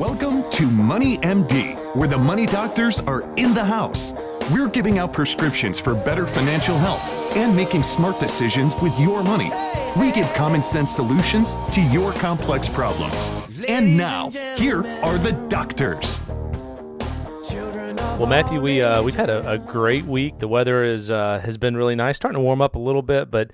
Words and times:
Welcome 0.00 0.48
to 0.52 0.64
Money 0.64 1.18
MD, 1.18 1.76
where 1.94 2.08
the 2.08 2.16
money 2.16 2.46
doctors 2.46 3.00
are 3.00 3.20
in 3.36 3.52
the 3.52 3.62
house. 3.62 4.14
We're 4.50 4.70
giving 4.70 4.98
out 4.98 5.12
prescriptions 5.12 5.78
for 5.78 5.94
better 5.94 6.26
financial 6.26 6.78
health 6.78 7.12
and 7.36 7.54
making 7.54 7.82
smart 7.82 8.18
decisions 8.18 8.74
with 8.76 8.98
your 8.98 9.22
money. 9.22 9.50
We 9.98 10.10
give 10.10 10.26
common 10.32 10.62
sense 10.62 10.90
solutions 10.90 11.54
to 11.72 11.82
your 11.82 12.14
complex 12.14 12.66
problems. 12.66 13.30
And 13.68 13.94
now, 13.94 14.30
here 14.56 14.78
are 14.78 15.18
the 15.18 15.32
doctors. 15.50 16.22
Well, 18.16 18.26
Matthew, 18.26 18.62
we 18.62 18.80
uh, 18.80 19.02
we've 19.02 19.14
had 19.14 19.28
a, 19.28 19.50
a, 19.50 19.58
great 19.58 20.04
week. 20.04 20.38
The 20.38 20.48
weather 20.48 20.82
is 20.82 21.10
uh, 21.10 21.40
has 21.40 21.58
been 21.58 21.76
really 21.76 21.94
nice, 21.94 22.16
starting 22.16 22.38
to 22.38 22.42
warm 22.42 22.62
up 22.62 22.74
a 22.74 22.78
little 22.78 23.02
bit, 23.02 23.30
but 23.30 23.50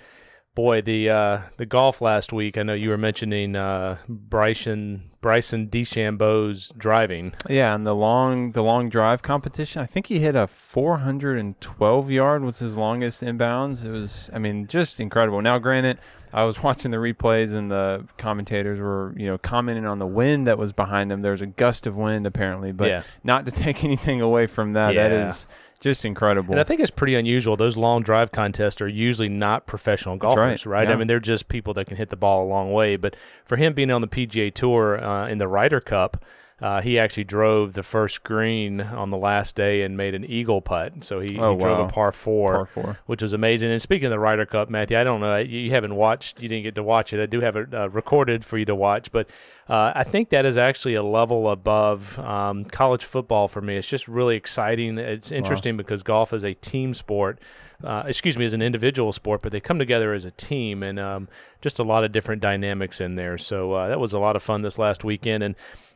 boy, 0.55 0.81
the 0.81 1.11
uh, 1.11 1.41
the 1.57 1.67
golf 1.67 2.01
last 2.01 2.33
week. 2.33 2.57
I 2.57 2.63
know 2.63 2.75
you 2.75 2.91
were 2.91 2.99
mentioning 2.99 3.57
uh, 3.57 3.99
Bryson 4.09 5.11
Bryson 5.27 5.67
DeChambeau's 5.67 6.73
driving. 6.79 7.35
Yeah, 7.49 7.75
and 7.75 7.85
the 7.85 7.97
long 7.97 8.53
the 8.53 8.63
long 8.63 8.89
drive 8.89 9.25
competition. 9.25 9.83
I 9.83 9.85
think 9.85 10.07
he 10.07 10.21
hit 10.21 10.37
a 10.37 10.47
412 10.47 12.11
yard 12.13 12.45
was 12.45 12.61
his 12.61 12.77
longest 12.77 13.23
inbounds. 13.23 13.85
It 13.85 13.91
was, 13.91 14.31
I 14.33 14.39
mean, 14.39 14.69
just 14.69 15.01
incredible. 15.01 15.43
Now, 15.43 15.59
granted, 15.59 15.99
I 16.33 16.45
was 16.45 16.63
watching 16.63 16.93
the 16.93 16.99
replays 16.99 17.53
and 17.55 17.73
the 17.73 18.07
commentators 18.19 18.79
were, 18.79 19.15
you 19.17 19.27
know, 19.27 19.37
commenting 19.37 19.85
on 19.85 19.99
the 19.99 20.07
wind 20.07 20.47
that 20.47 20.59
was 20.59 20.73
behind 20.73 21.11
him. 21.11 21.23
There 21.23 21.33
was 21.33 21.43
a 21.43 21.47
gust 21.47 21.89
of 21.89 21.97
wind 21.97 22.25
apparently, 22.25 22.71
but 22.71 22.87
yeah. 22.87 23.03
not 23.25 23.47
to 23.47 23.51
take 23.65 23.83
anything 23.83 24.21
away 24.21 24.47
from 24.47 24.75
that. 24.75 24.95
Yeah. 24.95 25.09
That 25.09 25.29
is 25.29 25.49
just 25.81 26.05
incredible. 26.05 26.53
And 26.53 26.61
I 26.61 26.65
think 26.65 26.81
it's 26.81 26.91
pretty 26.91 27.15
unusual. 27.15 27.57
Those 27.57 27.77
long 27.77 28.03
drive 28.03 28.33
contests 28.33 28.81
are 28.81 28.89
usually 28.89 29.29
not 29.29 29.67
professional 29.67 30.17
golfers, 30.17 30.67
right? 30.67 30.81
right? 30.81 30.89
Yeah. 30.89 30.95
I 30.95 30.97
mean, 30.97 31.07
they're 31.07 31.21
just 31.21 31.49
people 31.49 31.75
that 31.75 31.87
can 31.87 31.97
hit 31.97 32.11
the 32.11 32.17
ball 32.17 32.45
a 32.45 32.49
long 32.49 32.73
way. 32.73 32.97
But 32.97 33.17
for 33.45 33.57
him 33.57 33.73
being 33.75 33.91
on 33.91 34.01
the 34.01 34.09
PGA 34.09 34.53
Tour 34.53 35.03
uh, 35.03 35.29
in 35.29 35.39
the 35.39 35.49
Ryder 35.49 35.81
Cup, 35.81 36.25
uh, 36.61 36.81
he 36.81 36.99
actually 36.99 37.25
drove 37.25 37.75
the 37.75 37.83
first 37.83 38.23
green 38.25 38.81
on 38.81 39.11
the 39.11 39.17
last 39.17 39.55
day 39.55 39.83
and 39.83 39.95
made 39.97 40.15
an 40.15 40.25
eagle 40.25 40.63
putt. 40.63 41.05
So 41.05 41.21
he, 41.21 41.39
oh, 41.39 41.55
he 41.55 41.61
drove 41.61 41.87
a 41.87 41.93
par 41.93 42.13
four, 42.13 42.53
par 42.53 42.67
four, 42.67 42.99
which 43.05 43.21
was 43.21 43.35
amazing. 43.35 43.71
And 43.71 43.83
speaking 43.83 44.07
of 44.07 44.11
the 44.11 44.19
Ryder 44.19 44.47
Cup, 44.47 44.71
Matthew, 44.71 44.99
I 44.99 45.05
don't 45.05 45.21
know 45.21 45.37
you 45.37 45.71
haven't 45.71 45.95
watched, 45.95 46.41
you 46.41 46.49
didn't 46.49 46.63
get 46.63 46.75
to 46.77 46.83
watch 46.83 47.13
it. 47.13 47.23
I 47.23 47.27
do 47.27 47.41
have 47.41 47.57
it 47.57 47.75
uh, 47.75 47.91
recorded 47.91 48.43
for 48.43 48.57
you 48.57 48.65
to 48.65 48.75
watch, 48.75 49.13
but 49.13 49.29
uh, 49.69 49.93
I 49.95 50.05
think 50.05 50.31
that 50.31 50.47
is 50.47 50.57
actually 50.57 50.95
a 50.95 51.03
level 51.03 51.51
above 51.51 52.19
um, 52.21 52.65
college 52.65 53.05
football 53.05 53.49
for 53.49 53.61
me. 53.61 53.77
It's 53.77 53.89
just 53.89 54.09
really 54.09 54.37
exciting. 54.37 54.97
It's 54.97 55.31
interesting 55.31 55.75
wow. 55.75 55.79
because 55.79 56.03
golf 56.03 56.33
is 56.33 56.45
a 56.45 56.55
team 56.55 56.95
sport. 56.95 57.39
Uh, 57.85 58.05
excuse 58.07 58.39
me, 58.39 58.45
as 58.45 58.55
an 58.55 58.63
individual 58.63 59.13
sport, 59.13 59.43
but 59.43 59.53
they 59.53 59.61
come 59.61 59.79
together 59.79 60.15
as 60.15 60.25
a 60.25 60.31
team, 60.31 60.83
and 60.83 60.99
um, 60.99 61.29
just 61.61 61.79
a 61.79 61.83
lot 61.83 62.05
of 62.05 62.13
different 62.13 62.41
dynamics 62.41 63.01
in 63.01 63.17
there. 63.17 63.37
So 63.37 63.73
uh, 63.73 63.89
that 63.89 64.01
was 64.01 64.13
a 64.13 64.19
lot 64.19 64.35
of 64.35 64.43
fun 64.43 64.63
this 64.63 64.79
last 64.79 65.05
weekend, 65.05 65.43
and 65.43 65.55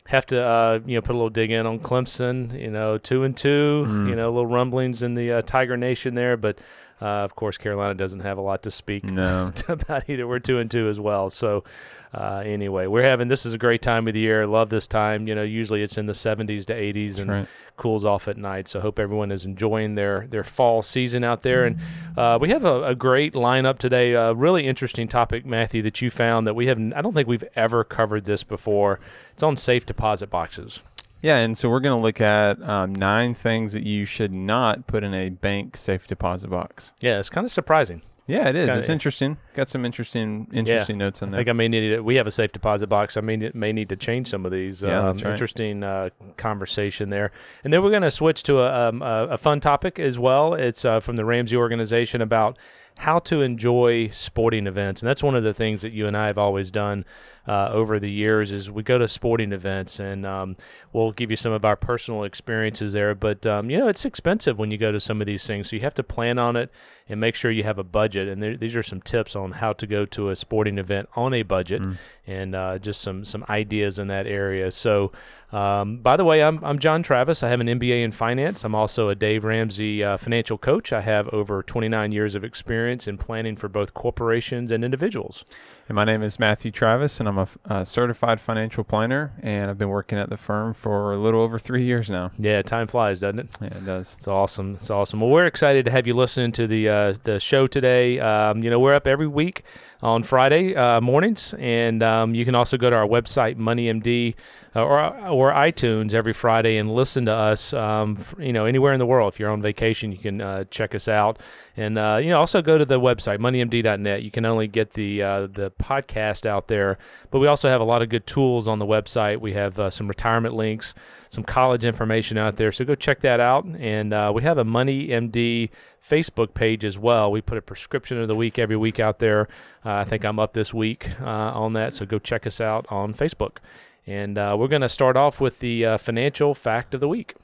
have 0.08 0.26
to 0.26 0.44
uh, 0.44 0.80
you 0.84 0.96
know 0.96 1.00
put 1.00 1.12
a 1.12 1.18
little 1.18 1.30
dig 1.30 1.50
in 1.50 1.66
on 1.66 1.78
Clemson. 1.78 2.58
You 2.58 2.70
know, 2.70 2.98
two 2.98 3.24
and 3.24 3.36
two. 3.36 3.86
Mm. 3.88 4.08
You 4.08 4.14
know, 4.14 4.28
little 4.28 4.46
rumblings 4.46 5.02
in 5.02 5.14
the 5.14 5.32
uh, 5.32 5.42
Tiger 5.42 5.76
Nation 5.76 6.14
there, 6.14 6.36
but 6.36 6.58
uh, 7.00 7.06
of 7.06 7.34
course 7.34 7.58
Carolina 7.58 7.94
doesn't 7.94 8.20
have 8.20 8.38
a 8.38 8.42
lot 8.42 8.62
to 8.64 8.70
speak 8.70 9.04
no. 9.04 9.52
about 9.68 10.08
either. 10.08 10.26
We're 10.26 10.38
two 10.38 10.58
and 10.58 10.70
two 10.70 10.88
as 10.88 11.00
well. 11.00 11.30
So 11.30 11.64
uh, 12.12 12.42
anyway, 12.44 12.86
we're 12.86 13.04
having 13.04 13.28
this 13.28 13.46
is 13.46 13.54
a 13.54 13.58
great 13.58 13.82
time 13.82 14.08
of 14.08 14.14
the 14.14 14.20
year. 14.20 14.46
Love 14.46 14.68
this 14.68 14.86
time. 14.86 15.28
You 15.28 15.34
know, 15.34 15.42
usually 15.42 15.82
it's 15.82 15.96
in 15.96 16.06
the 16.06 16.12
70s 16.12 16.64
to 16.66 16.74
80s 16.74 17.18
and 17.18 17.30
right. 17.30 17.48
cools 17.76 18.04
off 18.04 18.26
at 18.26 18.36
night. 18.36 18.66
So 18.66 18.80
hope 18.80 18.98
everyone 18.98 19.30
is 19.30 19.44
enjoying 19.44 19.94
their 19.94 20.26
their 20.28 20.42
fall 20.42 20.82
season 20.82 21.22
out 21.22 21.42
there. 21.42 21.64
And 21.64 21.78
uh, 22.16 22.38
we 22.40 22.50
have 22.50 22.64
a, 22.64 22.84
a, 22.84 22.94
great 22.96 23.34
lineup 23.34 23.78
today. 23.78 24.14
A 24.14 24.34
really 24.34 24.66
interesting 24.66 25.06
topic, 25.06 25.46
Matthew, 25.46 25.82
that 25.82 26.02
you 26.02 26.10
found 26.10 26.46
that 26.48 26.54
we 26.54 26.66
have. 26.66 26.78
I 26.78 27.00
don't 27.00 27.14
think 27.14 27.28
we've 27.28 27.44
ever 27.54 27.84
covered 27.84 28.24
this 28.24 28.42
before. 28.42 28.98
It's 29.32 29.44
on 29.44 29.56
safe 29.56 29.86
deposit 29.86 30.30
boxes. 30.30 30.82
Yeah, 31.22 31.36
and 31.36 31.56
so 31.56 31.68
we're 31.68 31.80
going 31.80 31.96
to 31.96 32.02
look 32.02 32.20
at 32.20 32.62
um, 32.62 32.94
nine 32.94 33.34
things 33.34 33.72
that 33.72 33.84
you 33.84 34.04
should 34.04 34.32
not 34.32 34.86
put 34.86 35.04
in 35.04 35.12
a 35.12 35.28
bank 35.28 35.76
safe 35.76 36.06
deposit 36.06 36.48
box. 36.48 36.92
Yeah, 37.00 37.18
it's 37.18 37.28
kind 37.28 37.44
of 37.44 37.50
surprising. 37.50 38.02
Yeah, 38.30 38.48
it 38.48 38.54
is. 38.54 38.68
Kinda, 38.68 38.78
it's 38.78 38.88
interesting. 38.88 39.38
Got 39.54 39.68
some 39.68 39.84
interesting, 39.84 40.46
interesting 40.52 41.00
yeah, 41.00 41.06
notes 41.06 41.20
in 41.20 41.30
there. 41.30 41.40
I 41.40 41.40
think 41.40 41.50
I 41.50 41.52
may 41.52 41.66
need 41.66 41.90
it. 41.90 42.04
We 42.04 42.14
have 42.14 42.28
a 42.28 42.30
safe 42.30 42.52
deposit 42.52 42.86
box. 42.86 43.16
I 43.16 43.22
mean, 43.22 43.42
it 43.42 43.56
may 43.56 43.72
need 43.72 43.88
to 43.88 43.96
change 43.96 44.28
some 44.28 44.46
of 44.46 44.52
these. 44.52 44.82
Yeah, 44.82 45.00
um, 45.00 45.06
that's 45.06 45.22
right. 45.22 45.32
Interesting 45.32 45.82
uh, 45.82 46.10
conversation 46.36 47.10
there. 47.10 47.32
And 47.64 47.72
then 47.72 47.82
we're 47.82 47.90
going 47.90 48.02
to 48.02 48.10
switch 48.10 48.44
to 48.44 48.60
a, 48.60 48.88
um, 48.88 49.02
a, 49.02 49.36
fun 49.36 49.58
topic 49.58 49.98
as 49.98 50.16
well. 50.16 50.54
It's 50.54 50.84
uh, 50.84 51.00
from 51.00 51.16
the 51.16 51.24
Ramsey 51.24 51.56
organization 51.56 52.22
about 52.22 52.56
how 52.98 53.18
to 53.18 53.42
enjoy 53.42 54.08
sporting 54.08 54.66
events, 54.66 55.02
and 55.02 55.08
that's 55.08 55.22
one 55.22 55.34
of 55.34 55.42
the 55.42 55.54
things 55.54 55.82
that 55.82 55.92
you 55.92 56.06
and 56.06 56.16
I 56.16 56.26
have 56.26 56.38
always 56.38 56.70
done 56.70 57.04
uh, 57.46 57.70
over 57.72 57.98
the 57.98 58.10
years 58.10 58.52
is 58.52 58.70
we 58.70 58.82
go 58.82 58.98
to 58.98 59.08
sporting 59.08 59.52
events 59.52 59.98
and 59.98 60.26
um, 60.26 60.56
we'll 60.92 61.12
give 61.12 61.30
you 61.30 61.36
some 61.36 61.52
of 61.52 61.64
our 61.64 61.76
personal 61.76 62.24
experiences 62.24 62.92
there. 62.92 63.14
But 63.14 63.46
um, 63.46 63.70
you 63.70 63.78
know, 63.78 63.88
it's 63.88 64.04
expensive 64.04 64.58
when 64.58 64.70
you 64.70 64.78
go 64.78 64.92
to 64.92 65.00
some 65.00 65.20
of 65.20 65.26
these 65.26 65.46
things, 65.46 65.70
so 65.70 65.76
you 65.76 65.82
have 65.82 65.94
to 65.94 66.02
plan 66.02 66.38
on 66.38 66.56
it 66.56 66.70
and 67.08 67.20
make 67.20 67.34
sure 67.34 67.50
you 67.50 67.64
have 67.64 67.78
a 67.78 67.84
budget. 67.84 68.28
And 68.28 68.42
there, 68.42 68.56
these 68.56 68.76
are 68.76 68.82
some 68.82 69.00
tips 69.00 69.34
on 69.34 69.52
how 69.52 69.72
to 69.74 69.86
go 69.86 70.06
to 70.06 70.30
a 70.30 70.36
sporting 70.36 70.78
event 70.78 71.08
on 71.16 71.34
a 71.34 71.42
budget, 71.42 71.82
mm. 71.82 71.96
and 72.26 72.54
uh, 72.54 72.78
just 72.78 73.00
some 73.00 73.24
some 73.24 73.44
ideas 73.48 73.98
in 73.98 74.08
that 74.08 74.26
area. 74.26 74.70
So. 74.70 75.12
Um, 75.52 75.96
by 75.96 76.16
the 76.16 76.24
way, 76.24 76.44
I'm, 76.44 76.64
I'm 76.64 76.78
John 76.78 77.02
Travis. 77.02 77.42
I 77.42 77.48
have 77.48 77.60
an 77.60 77.66
MBA 77.66 78.04
in 78.04 78.12
finance. 78.12 78.62
I'm 78.62 78.76
also 78.76 79.08
a 79.08 79.16
Dave 79.16 79.42
Ramsey 79.42 80.04
uh, 80.04 80.16
financial 80.16 80.56
coach. 80.56 80.92
I 80.92 81.00
have 81.00 81.28
over 81.30 81.64
29 81.64 82.12
years 82.12 82.36
of 82.36 82.44
experience 82.44 83.08
in 83.08 83.18
planning 83.18 83.56
for 83.56 83.68
both 83.68 83.92
corporations 83.92 84.70
and 84.70 84.84
individuals. 84.84 85.44
And 85.88 85.96
my 85.96 86.04
name 86.04 86.22
is 86.22 86.38
Matthew 86.38 86.70
Travis, 86.70 87.18
and 87.18 87.28
I'm 87.30 87.38
a, 87.38 87.48
a, 87.80 87.86
certified 87.86 88.40
financial 88.40 88.84
planner, 88.84 89.32
and 89.42 89.70
I've 89.70 89.78
been 89.78 89.88
working 89.88 90.18
at 90.18 90.28
the 90.28 90.36
firm 90.36 90.74
for 90.74 91.12
a 91.12 91.16
little 91.16 91.40
over 91.40 91.58
three 91.58 91.84
years 91.84 92.10
now. 92.10 92.30
Yeah, 92.38 92.62
time 92.62 92.86
flies, 92.86 93.20
doesn't 93.20 93.38
it? 93.38 93.48
Yeah, 93.60 93.68
it 93.68 93.86
does. 93.86 94.14
It's 94.18 94.28
awesome. 94.28 94.74
It's 94.74 94.90
awesome. 94.90 95.20
Well, 95.20 95.30
we're 95.30 95.46
excited 95.46 95.84
to 95.84 95.90
have 95.90 96.06
you 96.06 96.14
listening 96.14 96.52
to 96.52 96.66
the 96.66 96.88
uh, 96.88 97.14
the 97.24 97.38
show 97.40 97.66
today. 97.66 98.18
Um, 98.18 98.62
you 98.62 98.70
know, 98.70 98.78
we're 98.78 98.94
up 98.94 99.06
every 99.06 99.28
week 99.28 99.62
on 100.02 100.22
Friday 100.22 100.74
uh, 100.74 101.00
mornings, 101.00 101.54
and 101.58 102.02
um, 102.02 102.34
you 102.34 102.44
can 102.44 102.54
also 102.54 102.76
go 102.76 102.88
to 102.88 102.96
our 102.96 103.06
website, 103.06 103.56
MoneyMD, 103.56 104.34
uh, 104.74 104.82
or 104.82 105.00
or 105.28 105.52
iTunes 105.52 106.14
every 106.14 106.32
Friday 106.32 106.76
and 106.78 106.94
listen 106.94 107.26
to 107.26 107.32
us. 107.32 107.72
Um, 107.72 108.18
you 108.38 108.52
know, 108.52 108.64
anywhere 108.64 108.92
in 108.92 108.98
the 108.98 109.06
world. 109.06 109.32
If 109.34 109.40
you're 109.40 109.50
on 109.50 109.60
vacation, 109.60 110.12
you 110.12 110.18
can 110.18 110.40
uh, 110.40 110.64
check 110.70 110.94
us 110.94 111.08
out, 111.08 111.38
and 111.76 111.98
uh, 111.98 112.18
you 112.22 112.30
know, 112.30 112.38
also 112.38 112.62
go 112.62 112.78
to 112.78 112.84
the 112.84 113.00
website, 113.00 113.38
MoneyMD.net. 113.38 114.22
You 114.22 114.30
can 114.30 114.46
only 114.46 114.68
get 114.68 114.92
the 114.92 115.22
uh, 115.22 115.46
the 115.46 115.70
podcast 115.72 116.46
out 116.46 116.68
there, 116.68 116.98
but 117.30 117.38
we 117.40 117.46
also 117.46 117.68
have 117.68 117.80
a 117.80 117.84
lot 117.84 118.00
of 118.00 118.08
good 118.08 118.26
tools 118.26 118.66
on 118.66 118.78
the 118.78 118.86
website. 118.86 119.40
We 119.40 119.52
have 119.52 119.78
uh, 119.78 119.90
some 119.90 120.08
retirement 120.08 120.54
links, 120.54 120.94
some 121.30 121.42
college 121.42 121.86
information 121.86 122.36
out 122.36 122.56
there, 122.56 122.70
so 122.72 122.84
go 122.84 122.94
check 122.94 123.20
that 123.20 123.40
out. 123.40 123.64
And 123.64 124.34
we 124.34 124.42
have 124.42 124.58
a 124.58 124.64
Money 124.64 125.08
MD 125.08 125.70
Facebook 126.06 126.54
page 126.54 126.84
as 126.84 126.98
well. 126.98 127.30
We 127.30 127.40
put 127.40 127.58
a 127.58 127.62
prescription 127.62 128.18
of 128.20 128.28
the 128.28 128.34
week 128.34 128.58
every 128.58 128.76
week 128.76 128.98
out 128.98 129.18
there. 129.18 129.48
Uh, 129.84 129.94
I 129.94 130.04
think 130.04 130.24
I'm 130.24 130.38
up 130.38 130.52
this 130.52 130.74
week 130.74 131.10
uh, 131.20 131.24
on 131.24 131.72
that, 131.74 131.94
so 131.94 132.04
go 132.04 132.18
check 132.18 132.46
us 132.46 132.60
out 132.60 132.86
on 132.90 133.14
Facebook. 133.14 133.58
And 134.06 134.36
uh, 134.36 134.56
we're 134.58 134.68
going 134.68 134.82
to 134.82 134.88
start 134.88 135.16
off 135.16 135.40
with 135.40 135.60
the 135.60 135.86
uh, 135.86 135.98
financial 135.98 136.54
fact 136.54 136.94
of 136.94 137.00
the 137.00 137.08
week. 137.08 137.34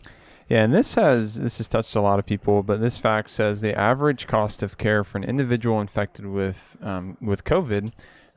Yeah, 0.49 0.63
and 0.63 0.73
this 0.73 0.95
has 0.95 1.41
this 1.41 1.59
has 1.59 1.67
touched 1.67 1.97
a 1.97 2.01
lot 2.01 2.21
of 2.21 2.27
people, 2.27 2.63
but 2.63 2.81
this 2.81 2.99
fact 2.99 3.31
says 3.31 3.61
the 3.61 3.77
average 3.77 4.29
cost 4.29 4.63
of 4.63 4.79
care 4.79 5.03
for 5.03 5.19
an 5.19 5.25
individual 5.25 5.81
infected 5.81 6.27
with 6.27 6.77
um, 6.83 7.17
with 7.21 7.43
COVID, 7.43 7.93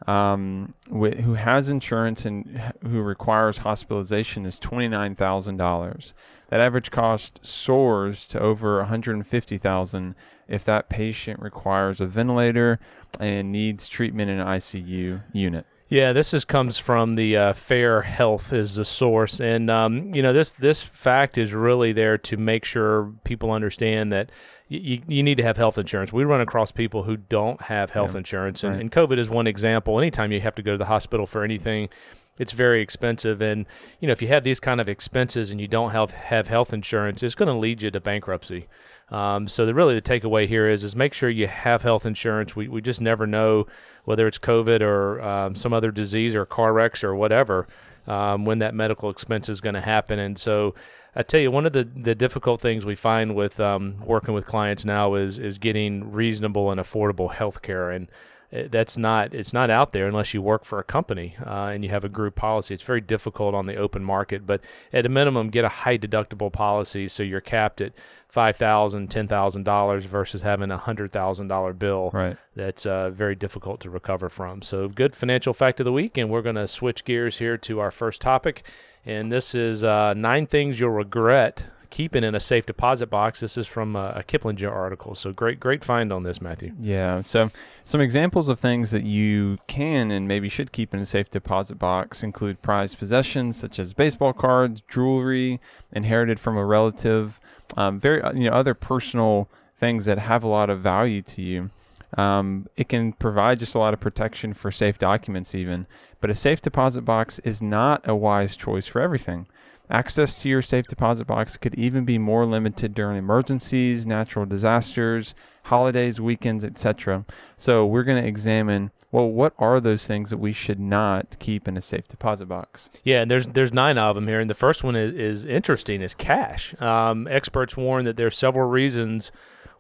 um, 0.07 0.71
wh- 0.87 1.19
who 1.21 1.33
has 1.33 1.69
insurance 1.69 2.25
and 2.25 2.73
who 2.83 3.01
requires 3.01 3.59
hospitalization, 3.59 4.45
is 4.45 4.59
twenty 4.59 4.87
nine 4.87 5.15
thousand 5.15 5.57
dollars. 5.57 6.13
That 6.49 6.61
average 6.61 6.89
cost 6.89 7.39
soars 7.43 8.25
to 8.27 8.39
over 8.39 8.77
150,000 8.79 10.15
if 10.47 10.65
that 10.65 10.89
patient 10.89 11.39
requires 11.39 12.01
a 12.01 12.07
ventilator 12.07 12.79
and 13.19 13.51
needs 13.51 13.87
treatment 13.87 14.31
in 14.31 14.39
an 14.39 14.47
ICU 14.47 15.21
unit. 15.31 15.67
Yeah, 15.89 16.13
this 16.13 16.33
is 16.35 16.45
comes 16.45 16.77
from 16.77 17.15
the 17.15 17.35
uh, 17.35 17.53
Fair 17.53 18.03
Health 18.03 18.53
is 18.53 18.75
the 18.75 18.85
source, 18.85 19.39
and 19.39 19.71
um, 19.71 20.13
you 20.13 20.21
know 20.21 20.33
this 20.33 20.51
this 20.51 20.81
fact 20.83 21.35
is 21.35 21.51
really 21.51 21.91
there 21.93 22.15
to 22.19 22.37
make 22.37 22.63
sure 22.63 23.11
people 23.23 23.51
understand 23.51 24.11
that 24.11 24.31
you, 24.69 25.01
you 25.07 25.23
need 25.23 25.35
to 25.35 25.43
have 25.43 25.57
health 25.57 25.77
insurance. 25.77 26.13
We 26.13 26.23
run 26.23 26.41
across 26.41 26.71
people 26.71 27.03
who 27.03 27.17
don't 27.17 27.61
have 27.63 27.91
health 27.91 28.13
yeah, 28.13 28.19
insurance, 28.19 28.63
and, 28.63 28.73
right. 28.73 28.81
and 28.81 28.91
COVID 28.91 29.17
is 29.17 29.29
one 29.29 29.47
example. 29.47 29.99
Anytime 29.99 30.31
you 30.31 30.41
have 30.41 30.55
to 30.55 30.61
go 30.61 30.73
to 30.73 30.77
the 30.77 30.85
hospital 30.85 31.25
for 31.25 31.43
anything, 31.43 31.89
it's 32.37 32.51
very 32.51 32.79
expensive. 32.79 33.41
And 33.41 33.65
you 33.99 34.07
know, 34.07 34.11
if 34.11 34.21
you 34.21 34.27
have 34.29 34.43
these 34.43 34.59
kind 34.59 34.79
of 34.79 34.87
expenses 34.87 35.49
and 35.49 35.59
you 35.59 35.67
don't 35.67 35.91
have 35.91 36.11
have 36.11 36.47
health 36.47 36.71
insurance, 36.71 37.23
it's 37.23 37.35
going 37.35 37.47
to 37.47 37.53
lead 37.53 37.81
you 37.81 37.89
to 37.89 37.99
bankruptcy. 37.99 38.67
Um, 39.09 39.47
so 39.47 39.65
the 39.65 39.73
really 39.73 39.95
the 39.95 40.03
takeaway 40.03 40.47
here 40.47 40.69
is 40.69 40.83
is 40.83 40.95
make 40.95 41.15
sure 41.15 41.29
you 41.29 41.47
have 41.47 41.81
health 41.81 42.05
insurance. 42.05 42.55
We 42.55 42.67
we 42.67 42.79
just 42.79 43.01
never 43.01 43.25
know 43.25 43.65
whether 44.05 44.27
it's 44.27 44.37
COVID 44.37 44.81
or 44.81 45.19
um, 45.21 45.55
some 45.55 45.73
other 45.73 45.89
disease 45.91 46.35
or 46.35 46.45
car 46.45 46.73
wrecks 46.73 47.03
or 47.03 47.15
whatever 47.15 47.67
um, 48.09 48.45
when 48.45 48.59
that 48.59 48.73
medical 48.73 49.09
expense 49.09 49.47
is 49.49 49.61
going 49.61 49.75
to 49.75 49.81
happen. 49.81 50.19
And 50.19 50.37
so 50.37 50.73
I 51.15 51.23
tell 51.23 51.39
you, 51.39 51.51
one 51.51 51.65
of 51.65 51.73
the, 51.73 51.83
the 51.83 52.15
difficult 52.15 52.59
things 52.59 52.85
we 52.85 52.95
find 52.95 53.35
with 53.35 53.59
um, 53.59 54.03
working 54.05 54.33
with 54.33 54.45
clients 54.45 54.83
now 54.85 55.15
is 55.15 55.39
is 55.39 55.57
getting 55.57 56.11
reasonable 56.11 56.71
and 56.71 56.79
affordable 56.79 57.31
health 57.31 57.61
care. 57.61 57.89
And 57.89 58.09
that's 58.51 58.97
not 58.97 59.33
it's 59.33 59.53
not 59.53 59.69
out 59.69 59.93
there 59.93 60.07
unless 60.07 60.33
you 60.33 60.41
work 60.41 60.65
for 60.65 60.79
a 60.79 60.83
company 60.83 61.35
uh, 61.45 61.69
and 61.71 61.83
you 61.83 61.91
have 61.91 62.03
a 62.03 62.09
group 62.09 62.35
policy. 62.35 62.73
It's 62.73 62.83
very 62.83 63.01
difficult 63.01 63.53
on 63.53 63.67
the 63.67 63.75
open 63.75 64.03
market, 64.03 64.47
but 64.47 64.61
at 64.91 65.05
a 65.05 65.09
minimum, 65.09 65.49
get 65.49 65.65
a 65.65 65.69
high 65.69 65.97
deductible 65.97 66.51
policy 66.51 67.07
so 67.07 67.21
you're 67.21 67.41
capped 67.41 67.79
at 67.79 67.93
five 68.27 68.55
thousand, 68.55 69.09
ten 69.09 69.27
thousand 69.27 69.63
dollars 69.63 70.05
versus 70.05 70.41
having 70.41 70.71
a 70.71 70.77
hundred 70.77 71.11
thousand 71.11 71.47
dollar 71.47 71.73
bill. 71.73 72.09
Right. 72.11 72.37
That's 72.55 72.85
uh, 72.85 73.11
very 73.11 73.35
difficult 73.35 73.81
to 73.81 73.89
recover 73.89 74.29
from. 74.29 74.61
So, 74.61 74.87
good 74.87 75.15
financial 75.15 75.53
fact 75.53 75.79
of 75.79 75.85
the 75.85 75.93
week, 75.93 76.17
and 76.17 76.29
we're 76.29 76.41
going 76.41 76.55
to 76.55 76.67
switch 76.67 77.05
gears 77.05 77.37
here 77.37 77.57
to 77.57 77.79
our 77.79 77.91
first 77.91 78.21
topic, 78.21 78.65
and 79.05 79.31
this 79.31 79.53
is 79.53 79.83
uh, 79.83 80.13
nine 80.15 80.47
things 80.47 80.79
you'll 80.79 80.89
regret 80.89 81.65
keeping 81.89 82.23
in 82.23 82.35
a 82.35 82.39
safe 82.39 82.65
deposit 82.65 83.07
box. 83.07 83.39
This 83.39 83.57
is 83.57 83.67
from 83.67 83.95
a, 83.95 84.13
a 84.17 84.23
Kiplinger 84.23 84.71
article. 84.71 85.15
So 85.15 85.31
great, 85.31 85.59
great 85.59 85.83
find 85.83 86.11
on 86.11 86.23
this, 86.23 86.41
Matthew. 86.41 86.73
Yeah. 86.79 87.21
So 87.21 87.51
some 87.83 88.01
examples 88.01 88.47
of 88.47 88.59
things 88.59 88.91
that 88.91 89.03
you 89.03 89.57
can 89.67 90.11
and 90.11 90.27
maybe 90.27 90.49
should 90.49 90.71
keep 90.71 90.93
in 90.93 90.99
a 90.99 91.05
safe 91.05 91.29
deposit 91.29 91.75
box 91.75 92.23
include 92.23 92.61
prized 92.61 92.99
possessions 92.99 93.57
such 93.57 93.79
as 93.79 93.93
baseball 93.93 94.33
cards, 94.33 94.81
jewelry 94.87 95.59
inherited 95.91 96.39
from 96.39 96.57
a 96.57 96.65
relative, 96.65 97.39
um, 97.77 97.99
very 97.99 98.21
you 98.37 98.49
know 98.49 98.55
other 98.55 98.73
personal 98.73 99.49
things 99.77 100.05
that 100.05 100.19
have 100.19 100.43
a 100.43 100.47
lot 100.47 100.69
of 100.69 100.81
value 100.81 101.21
to 101.21 101.41
you. 101.41 101.69
Um, 102.17 102.67
it 102.75 102.89
can 102.89 103.13
provide 103.13 103.59
just 103.59 103.75
a 103.75 103.79
lot 103.79 103.93
of 103.93 103.99
protection 103.99 104.53
for 104.53 104.71
safe 104.71 104.97
documents, 104.97 105.53
even. 105.53 105.85
But 106.21 106.29
a 106.29 106.35
safe 106.35 106.61
deposit 106.61 107.01
box 107.01 107.39
is 107.39 107.61
not 107.61 108.07
a 108.07 108.15
wise 108.15 108.57
choice 108.57 108.87
for 108.87 108.99
everything. 108.99 109.47
Access 109.89 110.41
to 110.41 110.49
your 110.49 110.61
safe 110.61 110.85
deposit 110.85 111.25
box 111.25 111.57
could 111.57 111.75
even 111.75 112.05
be 112.05 112.17
more 112.17 112.45
limited 112.45 112.93
during 112.93 113.17
emergencies, 113.17 114.05
natural 114.05 114.45
disasters, 114.45 115.33
holidays, 115.63 116.21
weekends, 116.21 116.63
etc. 116.63 117.25
So 117.57 117.85
we're 117.85 118.03
going 118.03 118.21
to 118.21 118.27
examine 118.27 118.91
well, 119.11 119.27
what 119.27 119.53
are 119.57 119.79
those 119.79 120.05
things 120.05 120.29
that 120.29 120.37
we 120.37 120.53
should 120.53 120.79
not 120.79 121.39
keep 121.39 121.67
in 121.67 121.75
a 121.75 121.81
safe 121.81 122.07
deposit 122.07 122.45
box? 122.45 122.89
Yeah, 123.03 123.21
and 123.21 123.31
there's 123.31 123.47
there's 123.47 123.73
nine 123.73 123.97
of 123.97 124.15
them 124.15 124.27
here, 124.27 124.39
and 124.39 124.49
the 124.49 124.55
first 124.55 124.83
one 124.83 124.95
is, 124.95 125.13
is 125.15 125.45
interesting: 125.45 126.01
is 126.01 126.13
cash. 126.13 126.79
Um, 126.79 127.27
experts 127.27 127.75
warn 127.75 128.05
that 128.05 128.17
there 128.17 128.27
are 128.27 128.31
several 128.31 128.69
reasons 128.69 129.31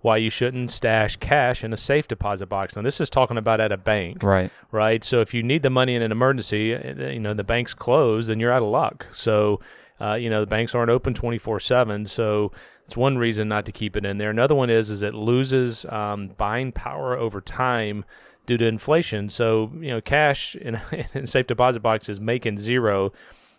why 0.01 0.17
you 0.17 0.29
shouldn't 0.29 0.71
stash 0.71 1.17
cash 1.17 1.63
in 1.63 1.73
a 1.73 1.77
safe 1.77 2.07
deposit 2.07 2.47
box. 2.47 2.75
Now, 2.75 2.81
this 2.81 3.01
is 3.01 3.09
talking 3.09 3.37
about 3.37 3.59
at 3.59 3.71
a 3.71 3.77
bank, 3.77 4.23
right? 4.23 4.49
Right. 4.71 5.03
So 5.03 5.21
if 5.21 5.33
you 5.33 5.43
need 5.43 5.61
the 5.61 5.69
money 5.69 5.93
in 5.93 6.01
an 6.01 6.11
emergency, 6.11 6.73
eh, 6.73 7.11
you 7.11 7.19
know 7.19 7.35
the 7.35 7.43
bank's 7.43 7.75
closed, 7.75 8.29
then 8.29 8.39
you're 8.39 8.51
out 8.51 8.63
of 8.63 8.69
luck. 8.69 9.05
So 9.11 9.59
uh, 10.01 10.13
you 10.13 10.29
know, 10.29 10.41
the 10.41 10.47
banks 10.47 10.73
aren't 10.73 10.91
open 10.91 11.13
24 11.13 11.59
7. 11.59 12.05
So 12.05 12.51
it's 12.85 12.97
one 12.97 13.17
reason 13.17 13.47
not 13.47 13.65
to 13.65 13.71
keep 13.71 13.95
it 13.95 14.05
in 14.05 14.17
there. 14.17 14.29
Another 14.29 14.55
one 14.55 14.69
is, 14.69 14.89
is 14.89 15.01
it 15.01 15.13
loses 15.13 15.85
um, 15.85 16.29
buying 16.37 16.71
power 16.71 17.17
over 17.17 17.41
time 17.41 18.05
due 18.45 18.57
to 18.57 18.65
inflation. 18.65 19.29
So, 19.29 19.71
you 19.75 19.89
know, 19.89 20.01
cash 20.01 20.55
in, 20.55 20.79
in 21.13 21.27
safe 21.27 21.47
deposit 21.47 21.81
box 21.81 22.09
is 22.09 22.19
making 22.19 22.57
zero. 22.57 23.11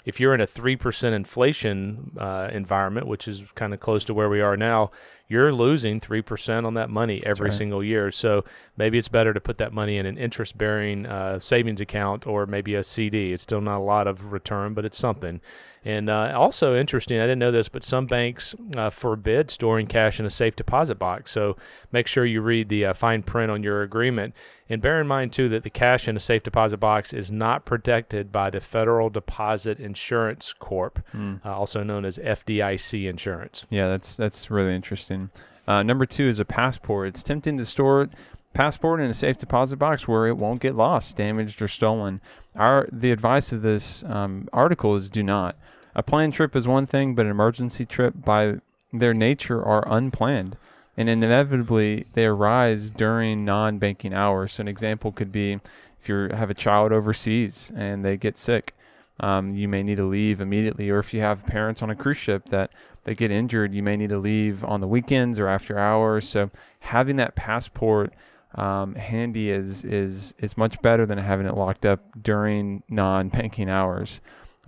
If 0.04 0.18
you're 0.18 0.34
in 0.34 0.40
a 0.40 0.46
3% 0.46 1.12
inflation 1.12 2.12
uh, 2.18 2.48
environment, 2.52 3.06
which 3.06 3.28
is 3.28 3.44
kind 3.54 3.72
of 3.72 3.80
close 3.80 4.04
to 4.06 4.14
where 4.14 4.28
we 4.28 4.40
are 4.40 4.56
now, 4.56 4.90
you're 5.30 5.52
losing 5.52 6.00
3% 6.00 6.66
on 6.66 6.74
that 6.74 6.90
money 6.90 7.22
every 7.24 7.50
right. 7.50 7.56
single 7.56 7.84
year. 7.84 8.10
So 8.10 8.44
maybe 8.76 8.98
it's 8.98 9.08
better 9.08 9.32
to 9.32 9.40
put 9.40 9.58
that 9.58 9.72
money 9.72 9.96
in 9.96 10.04
an 10.04 10.18
interest 10.18 10.58
bearing 10.58 11.06
uh, 11.06 11.38
savings 11.38 11.80
account 11.80 12.26
or 12.26 12.46
maybe 12.46 12.74
a 12.74 12.82
CD. 12.82 13.32
It's 13.32 13.44
still 13.44 13.60
not 13.60 13.78
a 13.78 13.84
lot 13.84 14.08
of 14.08 14.32
return, 14.32 14.74
but 14.74 14.84
it's 14.84 14.98
something. 14.98 15.40
And 15.84 16.10
uh, 16.10 16.32
also 16.36 16.76
interesting, 16.76 17.18
I 17.18 17.22
didn't 17.22 17.38
know 17.38 17.52
this, 17.52 17.68
but 17.68 17.84
some 17.84 18.06
banks 18.06 18.54
uh, 18.76 18.90
forbid 18.90 19.50
storing 19.50 19.86
cash 19.86 20.20
in 20.20 20.26
a 20.26 20.30
safe 20.30 20.54
deposit 20.54 20.96
box. 20.96 21.30
So 21.30 21.56
make 21.90 22.06
sure 22.06 22.24
you 22.26 22.42
read 22.42 22.68
the 22.68 22.86
uh, 22.86 22.92
fine 22.92 23.22
print 23.22 23.50
on 23.50 23.62
your 23.62 23.82
agreement. 23.82 24.34
And 24.68 24.80
bear 24.80 25.00
in 25.00 25.08
mind, 25.08 25.32
too, 25.32 25.48
that 25.48 25.64
the 25.64 25.70
cash 25.70 26.06
in 26.06 26.16
a 26.16 26.20
safe 26.20 26.44
deposit 26.44 26.76
box 26.76 27.12
is 27.12 27.30
not 27.32 27.64
protected 27.64 28.30
by 28.30 28.50
the 28.50 28.60
Federal 28.60 29.10
Deposit 29.10 29.80
Insurance 29.80 30.52
Corp, 30.52 31.04
mm. 31.12 31.44
also 31.44 31.82
known 31.82 32.04
as 32.04 32.18
FDIC 32.18 33.08
insurance. 33.08 33.66
Yeah, 33.68 33.88
that's, 33.88 34.16
that's 34.16 34.48
really 34.48 34.72
interesting. 34.74 35.19
Uh, 35.66 35.82
number 35.82 36.06
two 36.06 36.24
is 36.24 36.38
a 36.38 36.44
passport. 36.44 37.08
It's 37.08 37.22
tempting 37.22 37.58
to 37.58 37.64
store 37.64 38.08
passport 38.52 39.00
in 39.00 39.06
a 39.06 39.14
safe 39.14 39.38
deposit 39.38 39.76
box 39.76 40.08
where 40.08 40.26
it 40.26 40.36
won't 40.36 40.60
get 40.60 40.74
lost, 40.74 41.16
damaged, 41.16 41.62
or 41.62 41.68
stolen. 41.68 42.20
Our 42.56 42.88
the 42.90 43.12
advice 43.12 43.52
of 43.52 43.62
this 43.62 44.02
um, 44.04 44.48
article 44.52 44.96
is 44.96 45.08
do 45.08 45.22
not. 45.22 45.56
A 45.94 46.02
planned 46.02 46.34
trip 46.34 46.56
is 46.56 46.66
one 46.66 46.86
thing, 46.86 47.14
but 47.14 47.26
an 47.26 47.30
emergency 47.30 47.84
trip, 47.84 48.14
by 48.24 48.56
their 48.92 49.14
nature, 49.14 49.62
are 49.62 49.84
unplanned, 49.86 50.56
and 50.96 51.08
inevitably 51.08 52.06
they 52.14 52.26
arise 52.26 52.90
during 52.90 53.44
non-banking 53.44 54.14
hours. 54.14 54.52
So 54.52 54.62
an 54.62 54.68
example 54.68 55.12
could 55.12 55.32
be 55.32 55.60
if 56.00 56.08
you 56.08 56.30
have 56.32 56.50
a 56.50 56.54
child 56.54 56.92
overseas 56.92 57.70
and 57.74 58.04
they 58.04 58.16
get 58.16 58.36
sick. 58.38 58.74
Um, 59.20 59.54
you 59.54 59.68
may 59.68 59.82
need 59.82 59.96
to 59.96 60.08
leave 60.08 60.40
immediately, 60.40 60.88
or 60.88 60.98
if 60.98 61.12
you 61.12 61.20
have 61.20 61.44
parents 61.44 61.82
on 61.82 61.90
a 61.90 61.94
cruise 61.94 62.16
ship 62.16 62.48
that 62.48 62.70
they 63.04 63.14
get 63.14 63.30
injured, 63.30 63.74
you 63.74 63.82
may 63.82 63.96
need 63.96 64.10
to 64.10 64.18
leave 64.18 64.64
on 64.64 64.80
the 64.80 64.86
weekends 64.86 65.38
or 65.38 65.48
after 65.48 65.78
hours. 65.78 66.28
So 66.28 66.50
having 66.80 67.16
that 67.16 67.34
passport 67.34 68.12
um, 68.54 68.96
handy 68.96 69.50
is 69.50 69.84
is 69.84 70.34
is 70.38 70.56
much 70.56 70.82
better 70.82 71.06
than 71.06 71.18
having 71.18 71.46
it 71.46 71.54
locked 71.54 71.86
up 71.86 72.00
during 72.20 72.82
non-banking 72.88 73.70
hours. 73.70 74.20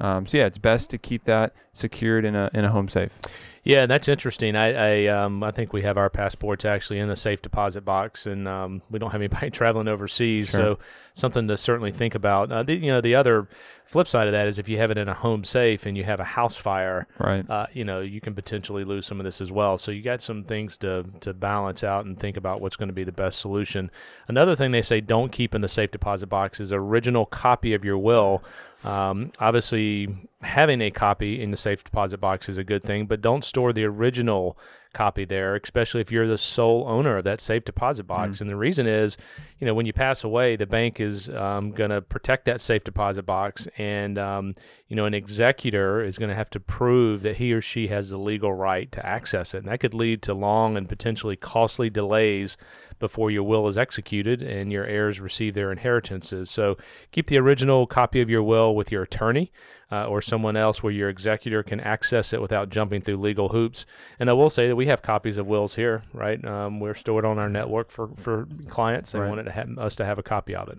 Um, 0.02 0.26
so 0.26 0.36
yeah, 0.36 0.46
it's 0.46 0.58
best 0.58 0.90
to 0.90 0.98
keep 0.98 1.24
that 1.24 1.54
secured 1.72 2.24
in 2.24 2.34
a 2.34 2.50
in 2.52 2.64
a 2.64 2.70
home 2.70 2.88
safe. 2.88 3.18
Yeah, 3.64 3.86
that's 3.86 4.08
interesting. 4.08 4.56
I 4.56 5.04
I, 5.04 5.06
um, 5.06 5.44
I 5.44 5.52
think 5.52 5.72
we 5.72 5.82
have 5.82 5.96
our 5.96 6.10
passports 6.10 6.64
actually 6.64 6.98
in 6.98 7.06
the 7.06 7.14
safe 7.14 7.40
deposit 7.40 7.84
box, 7.84 8.26
and 8.26 8.48
um, 8.48 8.82
we 8.90 8.98
don't 8.98 9.12
have 9.12 9.20
anybody 9.20 9.50
traveling 9.52 9.86
overseas, 9.86 10.50
sure. 10.50 10.58
so 10.58 10.78
something 11.14 11.46
to 11.46 11.56
certainly 11.56 11.92
think 11.92 12.16
about. 12.16 12.50
Uh, 12.50 12.64
the, 12.64 12.74
you 12.74 12.88
know, 12.88 13.00
the 13.00 13.14
other 13.14 13.46
flip 13.84 14.08
side 14.08 14.26
of 14.26 14.32
that 14.32 14.48
is 14.48 14.58
if 14.58 14.68
you 14.68 14.78
have 14.78 14.90
it 14.90 14.98
in 14.98 15.08
a 15.08 15.14
home 15.14 15.44
safe 15.44 15.86
and 15.86 15.96
you 15.96 16.02
have 16.02 16.18
a 16.18 16.24
house 16.24 16.56
fire, 16.56 17.06
right? 17.18 17.48
Uh, 17.48 17.66
you 17.72 17.84
know, 17.84 18.00
you 18.00 18.20
can 18.20 18.34
potentially 18.34 18.82
lose 18.82 19.06
some 19.06 19.20
of 19.20 19.24
this 19.24 19.40
as 19.40 19.52
well. 19.52 19.78
So 19.78 19.92
you 19.92 20.02
got 20.02 20.20
some 20.20 20.42
things 20.42 20.76
to 20.78 21.04
to 21.20 21.32
balance 21.32 21.84
out 21.84 22.04
and 22.04 22.18
think 22.18 22.36
about 22.36 22.60
what's 22.60 22.74
going 22.74 22.88
to 22.88 22.94
be 22.94 23.04
the 23.04 23.12
best 23.12 23.38
solution. 23.38 23.88
Another 24.26 24.56
thing 24.56 24.72
they 24.72 24.82
say 24.82 25.00
don't 25.00 25.30
keep 25.30 25.54
in 25.54 25.60
the 25.60 25.68
safe 25.68 25.92
deposit 25.92 26.26
box 26.26 26.58
is 26.58 26.72
original 26.72 27.24
copy 27.24 27.72
of 27.72 27.84
your 27.84 27.98
will. 27.98 28.42
Um, 28.84 29.32
obviously, 29.38 30.08
having 30.42 30.80
a 30.80 30.90
copy 30.90 31.40
in 31.40 31.50
the 31.50 31.56
safe 31.56 31.84
deposit 31.84 32.18
box 32.18 32.48
is 32.48 32.58
a 32.58 32.64
good 32.64 32.82
thing, 32.82 33.06
but 33.06 33.20
don't 33.20 33.44
store 33.44 33.72
the 33.72 33.84
original 33.84 34.58
copy 34.92 35.24
there, 35.24 35.56
especially 35.56 36.00
if 36.00 36.12
you're 36.12 36.26
the 36.26 36.38
sole 36.38 36.84
owner 36.86 37.18
of 37.18 37.24
that 37.24 37.40
safe 37.40 37.64
deposit 37.64 38.04
box. 38.04 38.38
Mm. 38.38 38.40
And 38.42 38.50
the 38.50 38.56
reason 38.56 38.86
is, 38.86 39.16
you 39.58 39.66
know, 39.66 39.74
when 39.74 39.86
you 39.86 39.92
pass 39.92 40.24
away, 40.24 40.56
the 40.56 40.66
bank 40.66 41.00
is 41.00 41.28
um, 41.28 41.70
going 41.70 41.90
to 41.90 42.02
protect 42.02 42.44
that 42.46 42.60
safe 42.60 42.84
deposit 42.84 43.24
box, 43.24 43.68
and 43.78 44.18
um, 44.18 44.54
you 44.88 44.96
know, 44.96 45.06
an 45.06 45.14
executor 45.14 46.02
is 46.02 46.18
going 46.18 46.30
to 46.30 46.34
have 46.34 46.50
to 46.50 46.60
prove 46.60 47.22
that 47.22 47.36
he 47.36 47.52
or 47.52 47.60
she 47.60 47.88
has 47.88 48.10
the 48.10 48.18
legal 48.18 48.52
right 48.52 48.90
to 48.92 49.04
access 49.04 49.54
it, 49.54 49.58
and 49.58 49.68
that 49.68 49.80
could 49.80 49.94
lead 49.94 50.22
to 50.22 50.34
long 50.34 50.76
and 50.76 50.88
potentially 50.88 51.36
costly 51.36 51.90
delays 51.90 52.56
before 53.02 53.32
your 53.32 53.42
will 53.42 53.66
is 53.66 53.76
executed 53.76 54.42
and 54.42 54.70
your 54.70 54.84
heirs 54.84 55.18
receive 55.18 55.54
their 55.54 55.72
inheritances. 55.72 56.48
So 56.48 56.76
keep 57.10 57.26
the 57.26 57.36
original 57.36 57.84
copy 57.86 58.20
of 58.20 58.30
your 58.30 58.44
will 58.44 58.76
with 58.76 58.92
your 58.92 59.02
attorney 59.02 59.50
uh, 59.92 60.06
or 60.06 60.22
someone 60.22 60.56
else 60.56 60.82
where 60.82 60.92
your 60.92 61.10
executor 61.10 61.62
can 61.62 61.78
access 61.78 62.32
it 62.32 62.40
without 62.40 62.70
jumping 62.70 63.02
through 63.02 63.18
legal 63.18 63.50
hoops. 63.50 63.84
And 64.18 64.30
I 64.30 64.32
will 64.32 64.48
say 64.48 64.66
that 64.66 64.74
we 64.74 64.86
have 64.86 65.02
copies 65.02 65.36
of 65.36 65.46
wills 65.46 65.74
here, 65.74 66.02
right? 66.14 66.42
Um, 66.42 66.80
we're 66.80 66.94
stored 66.94 67.26
on 67.26 67.38
our 67.38 67.50
network 67.50 67.90
for, 67.90 68.08
for 68.16 68.48
clients. 68.70 69.12
They 69.12 69.20
right. 69.20 69.28
wanted 69.28 69.44
to 69.44 69.52
have, 69.52 69.78
us 69.78 69.94
to 69.96 70.06
have 70.06 70.18
a 70.18 70.22
copy 70.22 70.54
of 70.54 70.70
it. 70.70 70.78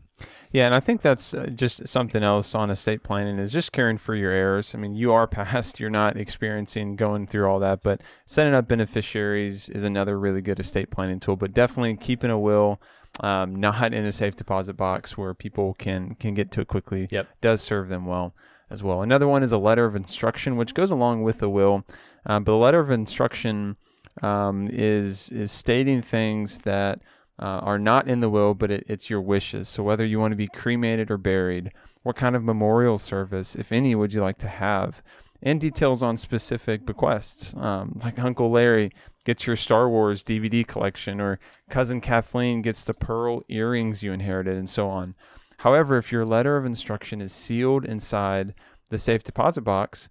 Yeah, 0.51 0.65
and 0.65 0.73
I 0.73 0.79
think 0.79 1.01
that's 1.01 1.35
uh, 1.35 1.45
just 1.53 1.87
something 1.87 2.23
else 2.23 2.55
on 2.55 2.71
estate 2.71 3.03
planning 3.03 3.37
is 3.37 3.53
just 3.53 3.71
caring 3.71 3.99
for 3.99 4.15
your 4.15 4.31
heirs. 4.31 4.73
I 4.73 4.79
mean, 4.79 4.95
you 4.95 5.13
are 5.13 5.27
past, 5.27 5.79
you're 5.79 5.91
not 5.91 6.17
experiencing 6.17 6.95
going 6.95 7.27
through 7.27 7.47
all 7.47 7.59
that, 7.59 7.83
but 7.83 8.01
setting 8.25 8.55
up 8.55 8.67
beneficiaries 8.67 9.69
is 9.69 9.83
another 9.83 10.17
really 10.17 10.41
good 10.41 10.59
estate 10.59 10.89
planning 10.89 11.19
tool. 11.19 11.35
But 11.35 11.53
definitely 11.53 11.97
keeping 11.97 12.31
a 12.31 12.39
will, 12.39 12.81
um, 13.19 13.53
not 13.53 13.93
in 13.93 14.05
a 14.05 14.11
safe 14.11 14.35
deposit 14.35 14.73
box 14.73 15.15
where 15.15 15.35
people 15.35 15.75
can 15.75 16.15
can 16.15 16.33
get 16.33 16.49
to 16.53 16.61
it 16.61 16.67
quickly, 16.67 17.07
yep. 17.11 17.27
does 17.41 17.61
serve 17.61 17.89
them 17.89 18.07
well 18.07 18.33
as 18.73 18.83
well. 18.83 19.01
Another 19.01 19.27
one 19.27 19.43
is 19.43 19.51
a 19.51 19.57
letter 19.57 19.85
of 19.85 19.95
instruction, 19.95 20.57
which 20.57 20.73
goes 20.73 20.91
along 20.91 21.21
with 21.23 21.39
the 21.39 21.49
will. 21.49 21.85
Um, 22.25 22.43
but 22.43 22.53
the 22.53 22.57
letter 22.57 22.79
of 22.79 22.89
instruction 22.89 23.77
um, 24.21 24.67
is 24.71 25.29
is 25.29 25.51
stating 25.51 26.01
things 26.01 26.59
that 26.59 26.99
uh, 27.39 27.59
are 27.59 27.79
not 27.79 28.07
in 28.07 28.19
the 28.19 28.29
will, 28.29 28.53
but 28.53 28.71
it, 28.71 28.85
it's 28.87 29.09
your 29.09 29.21
wishes. 29.21 29.69
So 29.69 29.83
whether 29.83 30.05
you 30.05 30.19
want 30.19 30.31
to 30.31 30.37
be 30.37 30.47
cremated 30.47 31.11
or 31.11 31.17
buried, 31.17 31.71
what 32.03 32.15
kind 32.15 32.35
of 32.35 32.43
memorial 32.43 32.97
service, 32.97 33.55
if 33.55 33.71
any, 33.71 33.95
would 33.95 34.13
you 34.13 34.21
like 34.21 34.37
to 34.39 34.47
have? 34.47 35.01
And 35.41 35.59
details 35.59 36.01
on 36.01 36.15
specific 36.15 36.85
bequests, 36.85 37.53
um, 37.55 37.99
like 38.03 38.17
Uncle 38.17 38.49
Larry 38.49 38.91
gets 39.25 39.45
your 39.45 39.55
Star 39.57 39.89
Wars 39.89 40.23
DVD 40.23 40.65
collection, 40.65 41.19
or 41.19 41.39
Cousin 41.69 42.01
Kathleen 42.01 42.61
gets 42.61 42.83
the 42.83 42.93
pearl 42.93 43.43
earrings 43.49 44.03
you 44.03 44.13
inherited, 44.13 44.55
and 44.55 44.69
so 44.69 44.87
on. 44.87 45.15
However, 45.63 45.97
if 45.97 46.11
your 46.11 46.25
letter 46.25 46.57
of 46.57 46.65
instruction 46.65 47.21
is 47.21 47.31
sealed 47.31 47.85
inside 47.85 48.53
the 48.89 48.97
safe 48.97 49.23
deposit 49.23 49.61
box 49.61 50.09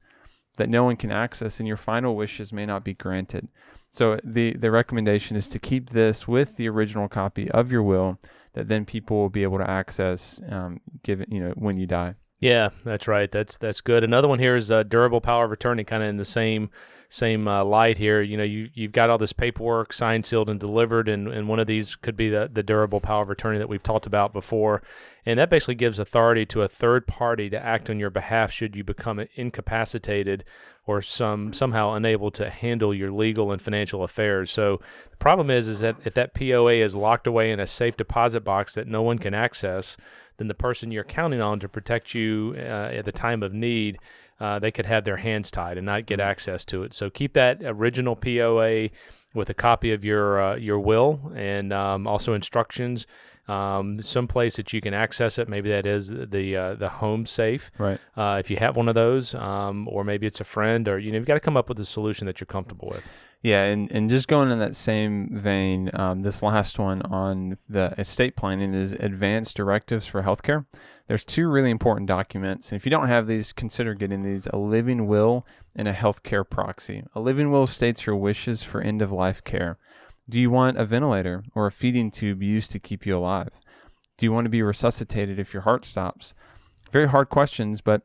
that 0.57 0.71
no 0.71 0.83
one 0.85 0.97
can 0.97 1.13
access, 1.13 1.61
and 1.61 1.67
your 1.69 1.77
final 1.77 2.17
wishes 2.17 2.55
may 2.55 2.65
not 2.65 2.85
be 2.85 2.95
granted. 2.95 3.49
So 3.91 4.19
the, 4.25 4.55
the 4.55 4.71
recommendation 4.71 5.37
is 5.37 5.49
to 5.49 5.59
keep 5.59 5.91
this 5.91 6.27
with 6.27 6.57
the 6.57 6.71
original 6.71 7.07
copy 7.07 7.51
of 7.51 7.71
your 7.71 7.83
will 7.83 8.19
that 8.55 8.69
then 8.69 8.87
people 8.87 9.19
will 9.19 9.29
be 9.29 9.43
able 9.43 9.59
to 9.59 9.69
access, 9.69 10.41
um, 10.49 10.81
given 11.03 11.27
you 11.31 11.41
know 11.41 11.53
when 11.55 11.79
you 11.79 11.87
die. 11.87 12.15
Yeah, 12.41 12.71
that's 12.83 13.07
right. 13.07 13.31
That's 13.31 13.59
that's 13.59 13.83
good. 13.83 14.05
Another 14.05 14.29
one 14.29 14.39
here 14.39 14.57
is 14.57 14.71
uh, 14.71 14.85
durable 14.85 15.21
power 15.21 15.45
of 15.45 15.53
attorney, 15.53 15.85
kind 15.85 16.03
of 16.03 16.09
in 16.09 16.17
the 16.17 16.25
same 16.25 16.71
same 17.13 17.47
uh, 17.47 17.63
light 17.63 17.99
here. 17.99 18.23
You 18.23 18.39
know, 18.39 18.43
you 18.43 18.71
you've 18.73 18.93
got 18.93 19.11
all 19.11 19.19
this 19.19 19.35
paperwork 19.35 19.93
signed, 19.93 20.25
sealed, 20.25 20.49
and 20.49 20.59
delivered, 20.59 21.11
and, 21.11 21.29
and 21.29 21.47
one 21.47 21.61
of 21.61 21.67
these 21.67 21.95
could 21.95 22.17
be 22.17 22.31
the 22.31 22.49
the 22.51 22.63
durable 22.63 23.01
power 23.01 23.23
of 23.23 23.29
attorney 23.29 23.59
that 23.59 23.69
we've 23.69 23.83
talked 23.83 24.07
about 24.07 24.33
before, 24.33 24.83
and 25.27 25.39
that 25.39 25.51
basically 25.51 25.75
gives 25.75 25.99
authority 25.99 26.47
to 26.47 26.63
a 26.63 26.69
third 26.69 27.07
party 27.07 27.51
to 27.51 27.63
act 27.63 27.91
on 27.91 27.99
your 27.99 28.09
behalf 28.09 28.51
should 28.51 28.75
you 28.75 28.83
become 28.83 29.23
incapacitated 29.35 30.43
or 30.87 31.03
some 31.03 31.53
somehow 31.53 31.93
unable 31.93 32.31
to 32.31 32.49
handle 32.49 32.95
your 32.95 33.13
legal 33.13 33.53
and 33.53 33.61
financial 33.61 34.03
affairs. 34.03 34.51
So 34.51 34.81
the 35.11 35.19
problem 35.19 35.51
is 35.51 35.69
is 35.69 35.81
that 35.81 35.97
if 36.07 36.15
that 36.15 36.33
POA 36.33 36.77
is 36.77 36.97
locked 36.97 37.27
away 37.27 37.51
in 37.51 37.61
a 37.61 37.67
safe 37.67 37.95
deposit 37.95 38.41
box 38.41 38.75
that 38.75 38.89
no 38.89 39.03
one 39.03 39.19
can 39.19 39.35
access 39.35 39.99
then 40.39 40.49
the 40.49 40.55
person 40.55 40.91
you're 40.91 41.05
counting 41.05 41.41
on 41.41 41.61
to 41.61 41.69
protect 41.69 42.15
you 42.15 42.55
uh, 42.57 42.91
at 42.91 43.05
the 43.05 43.13
time 43.13 43.43
of 43.43 43.53
need, 43.53 43.99
uh, 44.43 44.59
they 44.59 44.73
could 44.73 44.87
have 44.87 45.05
their 45.05 45.19
hands 45.19 45.51
tied 45.51 45.79
and 45.79 45.87
not 45.87 46.05
get 46.05 46.19
mm-hmm. 46.19 46.29
access 46.29 46.65
to 46.65 46.83
it. 46.83 46.93
So 46.93 47.09
keep 47.09 47.33
that 47.35 47.61
original 47.63 48.17
POA 48.17 48.91
with 49.35 49.49
a 49.49 49.55
copy 49.55 49.93
of 49.93 50.05
your 50.05 50.43
uh, 50.43 50.57
your 50.57 50.81
will 50.81 51.33
and 51.35 51.73
um, 51.73 52.07
also 52.07 52.35
instructions. 52.35 53.07
Um, 53.49 54.01
some 54.01 54.29
place 54.29 54.57
that 54.57 54.73
you 54.73 54.81
can 54.81 54.95
access 54.95 55.39
it. 55.39 55.49
Maybe 55.49 55.69
that 55.71 55.87
is 55.87 56.09
the 56.09 56.57
uh, 56.57 56.75
the 56.75 56.89
home 56.89 57.25
safe. 57.25 57.71
Right. 57.79 58.01
Uh, 58.17 58.39
if 58.41 58.51
you 58.51 58.57
have 58.57 58.77
one 58.77 58.89
of 58.89 58.95
those, 58.95 59.35
um, 59.35 59.89
or 59.89 60.05
maybe 60.05 60.27
it's 60.27 60.41
a 60.41 60.45
friend, 60.45 60.89
or 60.89 60.99
you 60.99 61.13
know, 61.13 61.19
you've 61.19 61.27
got 61.27 61.35
to 61.35 61.41
come 61.41 61.57
up 61.57 61.69
with 61.69 61.79
a 61.79 61.85
solution 61.85 62.27
that 62.27 62.41
you're 62.41 62.47
comfortable 62.47 62.89
with. 62.89 63.09
Yeah, 63.43 63.65
and, 63.65 63.91
and 63.91 64.09
just 64.09 64.29
going 64.29 64.53
in 64.53 64.61
that 64.61 64.77
same 64.77 65.29
vein, 65.33 65.91
um, 65.95 66.23
this 66.23 66.45
last 66.45 66.79
one 66.79 67.03
on 67.03 67.59
the 67.69 67.93
estate 67.99 68.37
planning 68.37 68.73
is 68.73 68.93
advanced 68.93 69.57
directives 69.57 70.07
for 70.07 70.23
healthcare. 70.23 70.65
There's 71.13 71.25
two 71.25 71.47
really 71.47 71.69
important 71.69 72.09
documents. 72.09 72.73
And 72.73 72.77
if 72.81 72.87
you 72.87 72.91
don't 72.91 73.09
have 73.09 73.27
these, 73.27 73.53
consider 73.53 73.93
getting 73.93 74.23
these 74.23 74.47
a 74.47 74.57
living 74.57 75.07
will 75.07 75.47
and 75.77 75.87
a 75.87 75.93
healthcare 75.93 76.49
proxy. 76.49 77.05
A 77.15 77.21
living 77.21 77.51
will 77.53 77.67
states 77.67 78.07
your 78.07 78.17
wishes 78.17 78.63
for 78.63 78.81
end 78.81 79.03
of 79.03 79.13
life 79.13 79.45
care. 79.45 79.77
Do 80.27 80.41
you 80.41 80.49
want 80.49 80.79
a 80.79 80.87
ventilator 80.87 81.45
or 81.55 81.67
a 81.67 81.71
feeding 81.71 82.11
tube 82.11 82.43
used 82.43 82.71
to 82.71 82.79
keep 82.79 83.05
you 83.05 83.15
alive? 83.15 83.51
Do 84.17 84.25
you 84.25 84.33
want 84.33 84.47
to 84.47 84.49
be 84.49 84.63
resuscitated 84.63 85.39
if 85.39 85.53
your 85.53 85.65
heart 85.65 85.85
stops? 85.85 86.33
Very 86.91 87.09
hard 87.09 87.29
questions, 87.29 87.83
but 87.83 88.05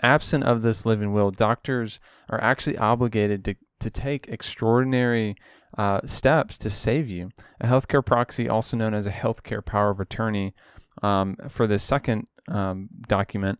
absent 0.00 0.44
of 0.44 0.62
this 0.62 0.86
living 0.86 1.12
will, 1.12 1.32
doctors 1.32 1.98
are 2.28 2.40
actually 2.40 2.78
obligated 2.78 3.44
to 3.46 3.56
to 3.80 3.90
take 3.90 4.28
extraordinary 4.28 5.34
uh, 5.76 6.02
steps 6.04 6.58
to 6.58 6.70
save 6.70 7.10
you. 7.10 7.30
A 7.60 7.66
healthcare 7.66 8.06
proxy, 8.06 8.48
also 8.48 8.76
known 8.76 8.94
as 8.94 9.06
a 9.06 9.10
healthcare 9.10 9.64
power 9.64 9.90
of 9.90 9.98
attorney, 9.98 10.54
um, 11.02 11.36
for 11.48 11.66
the 11.66 11.78
second 11.78 12.26
um, 12.48 12.88
document, 13.06 13.58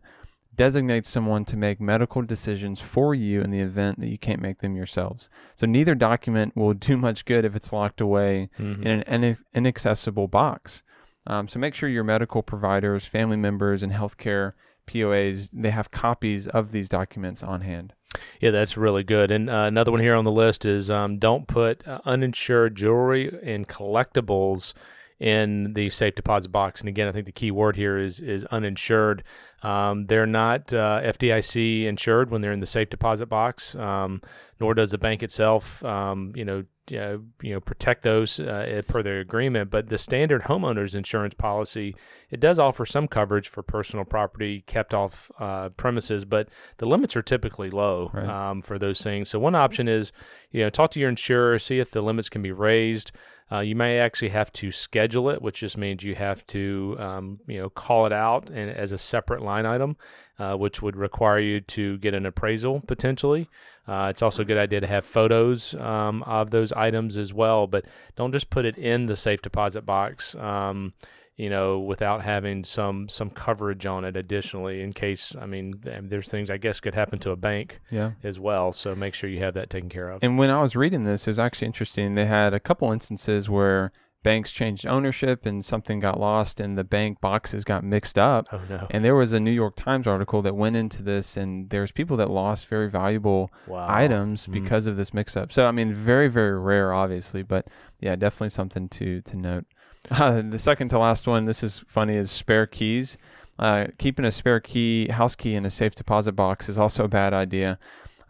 designate 0.55 1.05
someone 1.05 1.45
to 1.45 1.57
make 1.57 1.79
medical 1.79 2.21
decisions 2.21 2.79
for 2.79 3.15
you 3.15 3.41
in 3.41 3.51
the 3.51 3.59
event 3.59 3.99
that 3.99 4.09
you 4.09 4.17
can't 4.17 4.41
make 4.41 4.59
them 4.59 4.75
yourselves. 4.75 5.29
So 5.55 5.65
neither 5.65 5.95
document 5.95 6.55
will 6.55 6.73
do 6.89 6.97
much 6.97 7.25
good 7.25 7.45
if 7.45 7.55
it's 7.55 7.73
locked 7.73 8.01
away 8.01 8.49
mm-hmm. 8.59 8.83
in 8.83 9.01
an 9.03 9.37
inaccessible 9.53 10.27
box. 10.27 10.83
Um, 11.27 11.47
so 11.47 11.59
make 11.59 11.73
sure 11.73 11.87
your 11.87 12.03
medical 12.03 12.41
providers, 12.41 13.05
family 13.05 13.37
members, 13.37 13.83
and 13.83 13.91
healthcare 13.91 14.53
POAs 14.87 15.49
they 15.53 15.69
have 15.69 15.91
copies 15.91 16.47
of 16.47 16.71
these 16.71 16.89
documents 16.89 17.43
on 17.43 17.61
hand. 17.61 17.93
Yeah, 18.41 18.51
that's 18.51 18.75
really 18.75 19.03
good. 19.03 19.31
And 19.31 19.49
uh, 19.49 19.65
another 19.67 19.91
one 19.91 20.01
here 20.01 20.15
on 20.15 20.25
the 20.25 20.33
list 20.33 20.65
is 20.65 20.89
um, 20.89 21.17
don't 21.17 21.47
put 21.47 21.87
uh, 21.87 22.01
uninsured 22.03 22.75
jewelry 22.75 23.31
and 23.43 23.67
collectibles 23.67 24.73
in 25.21 25.73
the 25.73 25.87
safe 25.91 26.15
deposit 26.15 26.49
box. 26.49 26.81
And 26.81 26.89
again, 26.89 27.07
I 27.07 27.11
think 27.11 27.27
the 27.27 27.31
key 27.31 27.51
word 27.51 27.75
here 27.75 27.97
is 27.97 28.19
is 28.19 28.43
uninsured. 28.45 29.23
Um, 29.61 30.07
they're 30.07 30.25
not 30.25 30.73
uh, 30.73 30.99
FDIC 31.03 31.85
insured 31.85 32.31
when 32.31 32.41
they're 32.41 32.51
in 32.51 32.59
the 32.59 32.65
safe 32.65 32.89
deposit 32.89 33.27
box, 33.27 33.75
um, 33.75 34.23
nor 34.59 34.73
does 34.73 34.89
the 34.89 34.97
bank 34.97 35.21
itself. 35.21 35.85
Um, 35.85 36.33
you 36.35 36.43
know, 36.43 36.63
uh, 36.91 37.19
you 37.43 37.53
know, 37.53 37.59
protect 37.59 38.01
those 38.01 38.39
uh, 38.39 38.81
per 38.87 39.03
their 39.03 39.19
agreement. 39.19 39.69
But 39.69 39.89
the 39.89 39.99
standard 39.99 40.43
homeowners 40.43 40.95
insurance 40.95 41.35
policy 41.35 41.95
it 42.31 42.39
does 42.39 42.57
offer 42.57 42.83
some 42.83 43.07
coverage 43.07 43.47
for 43.47 43.61
personal 43.61 44.05
property 44.05 44.61
kept 44.65 44.95
off 44.95 45.29
uh, 45.39 45.69
premises, 45.69 46.25
but 46.25 46.49
the 46.77 46.87
limits 46.87 47.15
are 47.15 47.21
typically 47.21 47.69
low 47.69 48.09
right. 48.11 48.27
Um, 48.27 48.63
for 48.63 48.79
those 48.79 49.01
things. 49.01 49.29
So 49.29 49.37
one 49.37 49.53
option 49.53 49.87
is, 49.87 50.11
you 50.49 50.63
know, 50.63 50.71
talk 50.71 50.89
to 50.91 50.99
your 50.99 51.09
insurer, 51.09 51.59
see 51.59 51.77
if 51.77 51.91
the 51.91 52.01
limits 52.01 52.27
can 52.27 52.41
be 52.41 52.51
raised. 52.51 53.11
Uh, 53.51 53.59
you 53.59 53.75
may 53.75 53.99
actually 53.99 54.29
have 54.29 54.51
to 54.53 54.71
schedule 54.71 55.29
it, 55.29 55.41
which 55.41 55.59
just 55.59 55.77
means 55.77 56.03
you 56.03 56.15
have 56.15 56.45
to, 56.47 56.95
um, 56.99 57.39
you 57.47 57.59
know, 57.59 57.69
call 57.69 58.05
it 58.05 58.13
out 58.13 58.49
and, 58.49 58.71
as 58.71 58.91
a 58.91 58.97
separate 58.97 59.41
line 59.41 59.65
item, 59.65 59.97
uh, 60.39 60.55
which 60.55 60.81
would 60.81 60.95
require 60.95 61.39
you 61.39 61.59
to 61.59 61.97
get 61.97 62.13
an 62.13 62.25
appraisal 62.25 62.79
potentially. 62.81 63.49
Uh, 63.87 64.07
it's 64.09 64.21
also 64.21 64.43
a 64.43 64.45
good 64.45 64.57
idea 64.57 64.79
to 64.79 64.87
have 64.87 65.03
photos 65.03 65.73
um, 65.75 66.23
of 66.23 66.51
those 66.51 66.71
items 66.71 67.17
as 67.17 67.33
well, 67.33 67.67
but 67.67 67.83
don't 68.15 68.31
just 68.31 68.49
put 68.49 68.63
it 68.63 68.77
in 68.77 69.07
the 69.07 69.15
safe 69.15 69.41
deposit 69.41 69.85
box. 69.85 70.33
Um, 70.35 70.93
you 71.37 71.49
know, 71.49 71.79
without 71.79 72.21
having 72.21 72.63
some 72.63 73.09
some 73.09 73.29
coverage 73.29 73.85
on 73.85 74.05
it 74.05 74.15
additionally 74.15 74.81
in 74.81 74.93
case 74.93 75.35
I 75.39 75.45
mean 75.45 75.73
there's 75.83 76.29
things 76.29 76.49
I 76.49 76.57
guess 76.57 76.79
could 76.79 76.95
happen 76.95 77.19
to 77.19 77.31
a 77.31 77.35
bank 77.35 77.79
yeah. 77.89 78.11
as 78.23 78.39
well. 78.39 78.71
So 78.71 78.95
make 78.95 79.13
sure 79.13 79.29
you 79.29 79.39
have 79.39 79.53
that 79.55 79.69
taken 79.69 79.89
care 79.89 80.09
of. 80.09 80.23
And 80.23 80.37
when 80.37 80.49
I 80.49 80.61
was 80.61 80.75
reading 80.75 81.03
this, 81.03 81.27
it 81.27 81.31
was 81.31 81.39
actually 81.39 81.67
interesting. 81.67 82.15
They 82.15 82.25
had 82.25 82.53
a 82.53 82.59
couple 82.59 82.91
instances 82.91 83.49
where 83.49 83.91
banks 84.23 84.51
changed 84.51 84.85
ownership 84.85 85.45
and 85.45 85.65
something 85.65 85.99
got 85.99 86.19
lost 86.19 86.59
and 86.59 86.77
the 86.77 86.83
bank 86.83 87.19
boxes 87.21 87.63
got 87.63 87.83
mixed 87.83 88.19
up. 88.19 88.47
Oh 88.51 88.61
no. 88.69 88.87
And 88.91 89.03
there 89.03 89.15
was 89.15 89.33
a 89.33 89.39
New 89.39 89.51
York 89.51 89.75
Times 89.75 90.05
article 90.05 90.41
that 90.43 90.55
went 90.55 90.75
into 90.75 91.01
this 91.01 91.37
and 91.37 91.69
there's 91.69 91.91
people 91.91 92.17
that 92.17 92.29
lost 92.29 92.67
very 92.67 92.89
valuable 92.89 93.51
wow. 93.67 93.85
items 93.89 94.45
mm. 94.45 94.53
because 94.53 94.85
of 94.85 94.95
this 94.97 95.13
mix 95.13 95.35
up. 95.35 95.51
So 95.51 95.65
I 95.65 95.71
mean 95.71 95.93
very, 95.93 96.27
very 96.27 96.59
rare 96.59 96.93
obviously, 96.93 97.41
but 97.41 97.67
yeah, 97.99 98.15
definitely 98.15 98.49
something 98.49 98.89
to 98.89 99.21
to 99.21 99.37
note. 99.37 99.65
Uh, 100.09 100.41
the 100.49 100.59
second 100.59 100.89
to 100.89 100.99
last 100.99 101.27
one, 101.27 101.45
this 101.45 101.63
is 101.63 101.83
funny, 101.87 102.15
is 102.15 102.31
spare 102.31 102.67
keys. 102.67 103.17
Uh, 103.59 103.87
keeping 103.97 104.25
a 104.25 104.31
spare 104.31 104.59
key, 104.59 105.09
house 105.09 105.35
key 105.35 105.53
in 105.53 105.65
a 105.65 105.69
safe 105.69 105.93
deposit 105.93 106.31
box 106.31 106.67
is 106.67 106.77
also 106.77 107.05
a 107.05 107.09
bad 107.09 107.33
idea. 107.33 107.77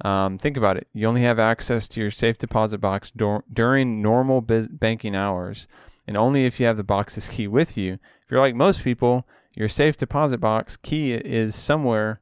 Um, 0.04 0.38
think 0.38 0.58
about 0.58 0.78
it. 0.78 0.88
You 0.94 1.08
only 1.08 1.22
have 1.22 1.40
access 1.40 1.88
to 1.90 2.02
your 2.02 2.12
safe 2.12 2.38
deposit 2.38 2.80
box 2.80 3.12
dur- 3.12 3.44
during 3.52 4.02
normal 4.02 4.42
biz- 4.42 4.68
banking 4.68 5.16
hours, 5.16 5.68
and 6.08 6.18
only 6.18 6.46
if 6.46 6.60
you 6.60 6.66
have 6.66 6.78
the 6.78 6.84
box's 6.84 7.30
key 7.30 7.48
with 7.48 7.78
you. 7.78 7.94
If 8.24 8.32
you're 8.32 8.40
like 8.40 8.56
most 8.56 8.84
people, 8.84 9.28
your 9.56 9.70
safe 9.70 9.98
deposit 9.98 10.40
box 10.40 10.76
key 10.76 11.14
is 11.14 11.56
somewhere 11.56 12.20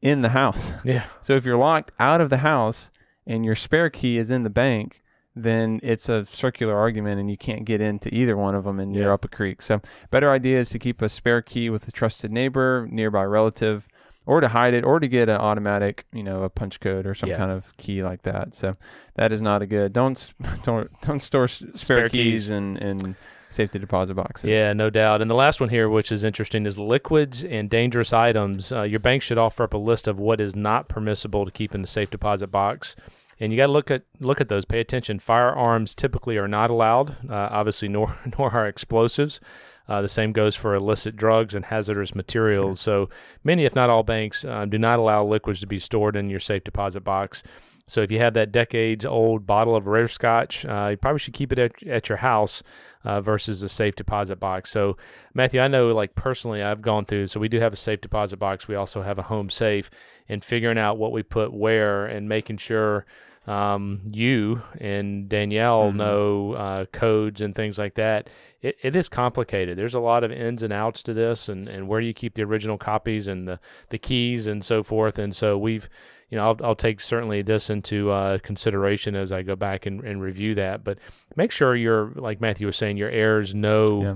in 0.00 0.22
the 0.22 0.30
house. 0.30 0.72
Yeah. 0.84 1.06
So 1.22 1.34
if 1.34 1.44
you're 1.44 1.56
locked 1.56 1.92
out 1.98 2.20
of 2.20 2.28
the 2.28 2.38
house 2.38 2.90
and 3.26 3.44
your 3.44 3.54
spare 3.54 3.88
key 3.88 4.18
is 4.18 4.30
in 4.30 4.42
the 4.42 4.50
bank, 4.50 5.01
then 5.34 5.80
it's 5.82 6.08
a 6.08 6.26
circular 6.26 6.76
argument 6.76 7.18
and 7.18 7.30
you 7.30 7.36
can't 7.36 7.64
get 7.64 7.80
into 7.80 8.14
either 8.14 8.36
one 8.36 8.54
of 8.54 8.64
them 8.64 8.78
and 8.78 8.94
yeah. 8.94 9.02
you're 9.02 9.12
up 9.12 9.24
a 9.24 9.28
creek. 9.28 9.62
So, 9.62 9.80
better 10.10 10.30
idea 10.30 10.58
is 10.58 10.70
to 10.70 10.78
keep 10.78 11.00
a 11.00 11.08
spare 11.08 11.42
key 11.42 11.70
with 11.70 11.88
a 11.88 11.92
trusted 11.92 12.30
neighbor, 12.30 12.86
nearby 12.90 13.24
relative, 13.24 13.88
or 14.26 14.40
to 14.40 14.48
hide 14.48 14.74
it 14.74 14.84
or 14.84 15.00
to 15.00 15.08
get 15.08 15.28
an 15.28 15.36
automatic, 15.36 16.04
you 16.12 16.22
know, 16.22 16.42
a 16.42 16.50
punch 16.50 16.80
code 16.80 17.06
or 17.06 17.14
some 17.14 17.30
yeah. 17.30 17.38
kind 17.38 17.50
of 17.50 17.76
key 17.76 18.02
like 18.02 18.22
that. 18.22 18.54
So, 18.54 18.76
that 19.14 19.32
is 19.32 19.40
not 19.40 19.62
a 19.62 19.66
good. 19.66 19.92
Don't 19.92 20.32
don't 20.62 20.90
don't 21.00 21.20
store 21.20 21.48
spare, 21.48 21.76
spare 21.76 22.08
keys, 22.08 22.22
keys 22.22 22.50
in 22.50 22.76
in 22.76 23.16
safety 23.48 23.78
deposit 23.78 24.14
boxes. 24.14 24.50
Yeah, 24.50 24.72
no 24.72 24.90
doubt. 24.90 25.22
And 25.22 25.30
the 25.30 25.34
last 25.34 25.60
one 25.60 25.68
here, 25.68 25.88
which 25.88 26.12
is 26.12 26.24
interesting, 26.24 26.66
is 26.66 26.78
liquids 26.78 27.44
and 27.44 27.68
dangerous 27.70 28.12
items. 28.12 28.72
Uh, 28.72 28.82
your 28.82 29.00
bank 29.00 29.22
should 29.22 29.38
offer 29.38 29.62
up 29.62 29.74
a 29.74 29.78
list 29.78 30.08
of 30.08 30.18
what 30.18 30.40
is 30.40 30.56
not 30.56 30.88
permissible 30.88 31.44
to 31.44 31.50
keep 31.50 31.74
in 31.74 31.82
the 31.82 31.86
safe 31.86 32.10
deposit 32.10 32.48
box 32.48 32.96
and 33.42 33.52
you 33.52 33.56
got 33.56 33.66
to 33.66 33.72
look 33.72 33.90
at 33.90 34.04
look 34.20 34.40
at 34.40 34.48
those. 34.48 34.64
Pay 34.64 34.78
attention. 34.78 35.18
Firearms 35.18 35.96
typically 35.96 36.36
are 36.38 36.46
not 36.46 36.70
allowed. 36.70 37.16
Uh, 37.28 37.48
obviously, 37.50 37.88
nor 37.88 38.16
nor 38.38 38.52
are 38.52 38.68
explosives. 38.68 39.40
Uh, 39.88 40.00
the 40.00 40.08
same 40.08 40.32
goes 40.32 40.54
for 40.54 40.76
illicit 40.76 41.16
drugs 41.16 41.56
and 41.56 41.64
hazardous 41.64 42.14
materials. 42.14 42.80
Sure. 42.80 43.06
So 43.08 43.14
many, 43.42 43.64
if 43.64 43.74
not 43.74 43.90
all, 43.90 44.04
banks 44.04 44.44
uh, 44.44 44.64
do 44.64 44.78
not 44.78 45.00
allow 45.00 45.24
liquids 45.24 45.58
to 45.60 45.66
be 45.66 45.80
stored 45.80 46.14
in 46.14 46.30
your 46.30 46.38
safe 46.38 46.62
deposit 46.62 47.00
box. 47.00 47.42
So 47.88 48.00
if 48.00 48.12
you 48.12 48.18
have 48.18 48.34
that 48.34 48.52
decades 48.52 49.04
old 49.04 49.44
bottle 49.44 49.74
of 49.74 49.88
rare 49.88 50.06
scotch, 50.06 50.64
uh, 50.64 50.88
you 50.92 50.96
probably 50.96 51.18
should 51.18 51.34
keep 51.34 51.52
it 51.52 51.58
at, 51.58 51.82
at 51.82 52.08
your 52.08 52.18
house 52.18 52.62
uh, 53.02 53.20
versus 53.20 53.60
a 53.64 53.68
safe 53.68 53.96
deposit 53.96 54.38
box. 54.38 54.70
So 54.70 54.96
Matthew, 55.34 55.60
I 55.60 55.66
know 55.66 55.92
like 55.92 56.14
personally, 56.14 56.62
I've 56.62 56.80
gone 56.80 57.04
through. 57.04 57.26
So 57.26 57.40
we 57.40 57.48
do 57.48 57.58
have 57.58 57.72
a 57.72 57.76
safe 57.76 58.00
deposit 58.00 58.36
box. 58.36 58.68
We 58.68 58.76
also 58.76 59.02
have 59.02 59.18
a 59.18 59.22
home 59.22 59.50
safe, 59.50 59.90
and 60.28 60.44
figuring 60.44 60.78
out 60.78 60.96
what 60.96 61.12
we 61.12 61.22
put 61.22 61.52
where 61.52 62.06
and 62.06 62.28
making 62.28 62.58
sure 62.58 63.04
um, 63.46 64.02
you 64.10 64.62
and 64.78 65.28
Danielle 65.28 65.88
mm-hmm. 65.88 65.98
know 65.98 66.52
uh, 66.52 66.84
codes 66.86 67.40
and 67.40 67.54
things 67.54 67.78
like 67.78 67.94
that. 67.94 68.30
It, 68.60 68.76
it 68.82 68.94
is 68.94 69.08
complicated. 69.08 69.76
There's 69.76 69.94
a 69.94 70.00
lot 70.00 70.22
of 70.22 70.30
ins 70.30 70.62
and 70.62 70.72
outs 70.72 71.02
to 71.04 71.14
this, 71.14 71.48
and, 71.48 71.68
and 71.68 71.88
where 71.88 72.00
you 72.00 72.14
keep 72.14 72.34
the 72.34 72.42
original 72.42 72.78
copies 72.78 73.26
and 73.26 73.48
the, 73.48 73.58
the 73.88 73.98
keys 73.98 74.46
and 74.46 74.64
so 74.64 74.82
forth. 74.82 75.18
And 75.18 75.34
so 75.34 75.58
we've, 75.58 75.88
you 76.28 76.38
know, 76.38 76.44
I'll, 76.46 76.56
I'll 76.62 76.76
take 76.76 77.00
certainly 77.00 77.42
this 77.42 77.68
into 77.68 78.10
uh, 78.10 78.38
consideration 78.38 79.16
as 79.16 79.32
I 79.32 79.42
go 79.42 79.56
back 79.56 79.86
and, 79.86 80.02
and 80.04 80.22
review 80.22 80.54
that. 80.54 80.84
But 80.84 80.98
make 81.36 81.50
sure 81.50 81.74
you're, 81.74 82.12
like 82.14 82.40
Matthew 82.40 82.66
was 82.66 82.76
saying, 82.76 82.96
your 82.96 83.10
heirs 83.10 83.54
know. 83.54 84.02
Yeah 84.02 84.14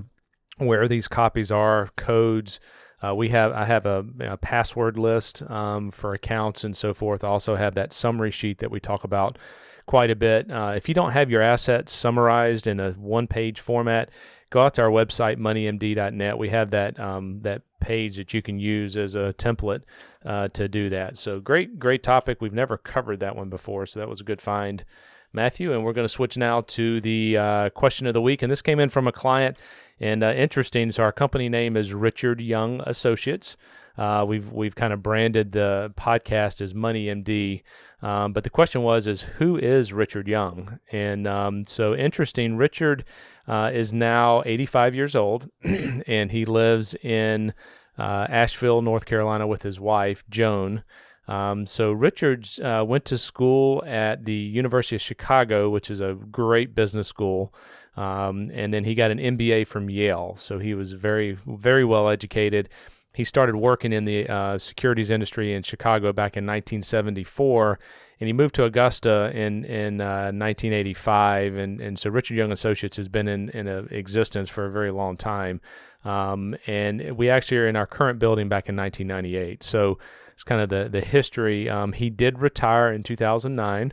where 0.58 0.88
these 0.88 1.08
copies 1.08 1.50
are, 1.50 1.90
codes. 1.96 2.60
Uh, 3.02 3.14
we 3.14 3.28
have 3.28 3.52
I 3.52 3.64
have 3.64 3.86
a, 3.86 4.04
a 4.20 4.36
password 4.36 4.98
list 4.98 5.42
um, 5.50 5.90
for 5.90 6.14
accounts 6.14 6.64
and 6.64 6.76
so 6.76 6.94
forth. 6.94 7.22
I 7.22 7.28
also 7.28 7.56
have 7.56 7.74
that 7.74 7.92
summary 7.92 8.30
sheet 8.30 8.58
that 8.58 8.70
we 8.70 8.80
talk 8.80 9.04
about 9.04 9.38
quite 9.86 10.10
a 10.10 10.16
bit. 10.16 10.50
Uh, 10.50 10.72
if 10.76 10.88
you 10.88 10.94
don't 10.94 11.12
have 11.12 11.30
your 11.30 11.42
assets 11.42 11.92
summarized 11.92 12.66
in 12.66 12.80
a 12.80 12.92
one-page 12.92 13.60
format, 13.60 14.10
go 14.50 14.62
out 14.62 14.74
to 14.74 14.82
our 14.82 14.90
website 14.90 15.38
moneymd.net. 15.38 16.38
We 16.38 16.48
have 16.48 16.70
that 16.70 16.98
um, 16.98 17.40
that 17.42 17.62
page 17.80 18.16
that 18.16 18.34
you 18.34 18.42
can 18.42 18.58
use 18.58 18.96
as 18.96 19.14
a 19.14 19.34
template 19.38 19.82
uh, 20.24 20.48
to 20.48 20.66
do 20.68 20.88
that. 20.90 21.18
So 21.18 21.40
great, 21.40 21.78
great 21.78 22.02
topic. 22.02 22.40
We've 22.40 22.52
never 22.52 22.76
covered 22.76 23.20
that 23.20 23.36
one 23.36 23.50
before, 23.50 23.86
so 23.86 24.00
that 24.00 24.08
was 24.08 24.20
a 24.20 24.24
good 24.24 24.40
find. 24.40 24.84
Matthew, 25.32 25.72
and 25.72 25.84
we're 25.84 25.92
going 25.92 26.04
to 26.04 26.12
switch 26.12 26.36
now 26.36 26.62
to 26.62 27.00
the 27.00 27.36
uh, 27.36 27.70
question 27.70 28.06
of 28.06 28.14
the 28.14 28.22
week. 28.22 28.42
And 28.42 28.50
this 28.50 28.62
came 28.62 28.80
in 28.80 28.88
from 28.88 29.06
a 29.06 29.12
client, 29.12 29.58
and 30.00 30.22
uh, 30.22 30.32
interesting. 30.32 30.90
So 30.90 31.02
our 31.02 31.12
company 31.12 31.48
name 31.48 31.76
is 31.76 31.94
Richard 31.94 32.40
Young 32.40 32.80
Associates. 32.86 33.56
Uh, 33.98 34.24
we've 34.28 34.52
we've 34.52 34.74
kind 34.74 34.92
of 34.92 35.02
branded 35.02 35.52
the 35.52 35.92
podcast 35.96 36.60
as 36.60 36.74
Money 36.74 37.06
MD, 37.06 37.62
um, 38.02 38.32
but 38.32 38.44
the 38.44 38.50
question 38.50 38.82
was 38.82 39.06
is 39.06 39.22
who 39.22 39.56
is 39.56 39.92
Richard 39.92 40.28
Young? 40.28 40.78
And 40.92 41.26
um, 41.26 41.66
so 41.66 41.94
interesting. 41.94 42.56
Richard 42.56 43.04
uh, 43.48 43.70
is 43.72 43.92
now 43.92 44.42
85 44.44 44.94
years 44.94 45.16
old, 45.16 45.48
and 46.06 46.30
he 46.30 46.44
lives 46.44 46.94
in 46.96 47.54
uh, 47.98 48.26
Asheville, 48.28 48.82
North 48.82 49.06
Carolina, 49.06 49.46
with 49.46 49.62
his 49.62 49.80
wife 49.80 50.24
Joan. 50.28 50.84
Um, 51.28 51.66
so 51.66 51.92
Richards 51.92 52.60
uh, 52.60 52.84
went 52.86 53.04
to 53.06 53.18
school 53.18 53.82
at 53.86 54.24
the 54.24 54.34
University 54.34 54.96
of 54.96 55.02
Chicago, 55.02 55.68
which 55.70 55.90
is 55.90 56.00
a 56.00 56.14
great 56.14 56.74
business 56.74 57.08
school, 57.08 57.52
um, 57.96 58.46
and 58.52 58.72
then 58.72 58.84
he 58.84 58.94
got 58.94 59.10
an 59.10 59.18
MBA 59.18 59.66
from 59.66 59.90
Yale. 59.90 60.36
So 60.38 60.58
he 60.58 60.74
was 60.74 60.92
very, 60.92 61.32
very 61.46 61.84
well 61.84 62.08
educated. 62.08 62.68
He 63.14 63.24
started 63.24 63.56
working 63.56 63.92
in 63.92 64.04
the 64.04 64.28
uh, 64.28 64.58
securities 64.58 65.10
industry 65.10 65.54
in 65.54 65.62
Chicago 65.62 66.12
back 66.12 66.36
in 66.36 66.44
1974, 66.44 67.78
and 68.20 68.26
he 68.26 68.32
moved 68.32 68.54
to 68.56 68.64
Augusta 68.64 69.32
in 69.34 69.64
in 69.64 70.00
uh, 70.00 70.30
1985. 70.32 71.58
And, 71.58 71.80
and 71.80 71.98
so 71.98 72.10
Richard 72.10 72.34
Young 72.36 72.52
Associates 72.52 72.98
has 72.98 73.08
been 73.08 73.26
in 73.26 73.48
in 73.50 73.66
existence 73.90 74.50
for 74.50 74.66
a 74.66 74.70
very 74.70 74.90
long 74.90 75.16
time. 75.16 75.60
Um, 76.06 76.56
and 76.66 77.16
we 77.16 77.28
actually 77.28 77.58
are 77.58 77.68
in 77.68 77.74
our 77.74 77.86
current 77.86 78.18
building 78.18 78.48
back 78.48 78.68
in 78.68 78.76
1998. 78.76 79.62
So 79.64 79.98
it's 80.32 80.44
kind 80.44 80.60
of 80.60 80.68
the 80.68 80.88
the 80.88 81.00
history. 81.00 81.68
Um, 81.68 81.92
he 81.92 82.10
did 82.10 82.38
retire 82.38 82.92
in 82.92 83.02
2009. 83.02 83.92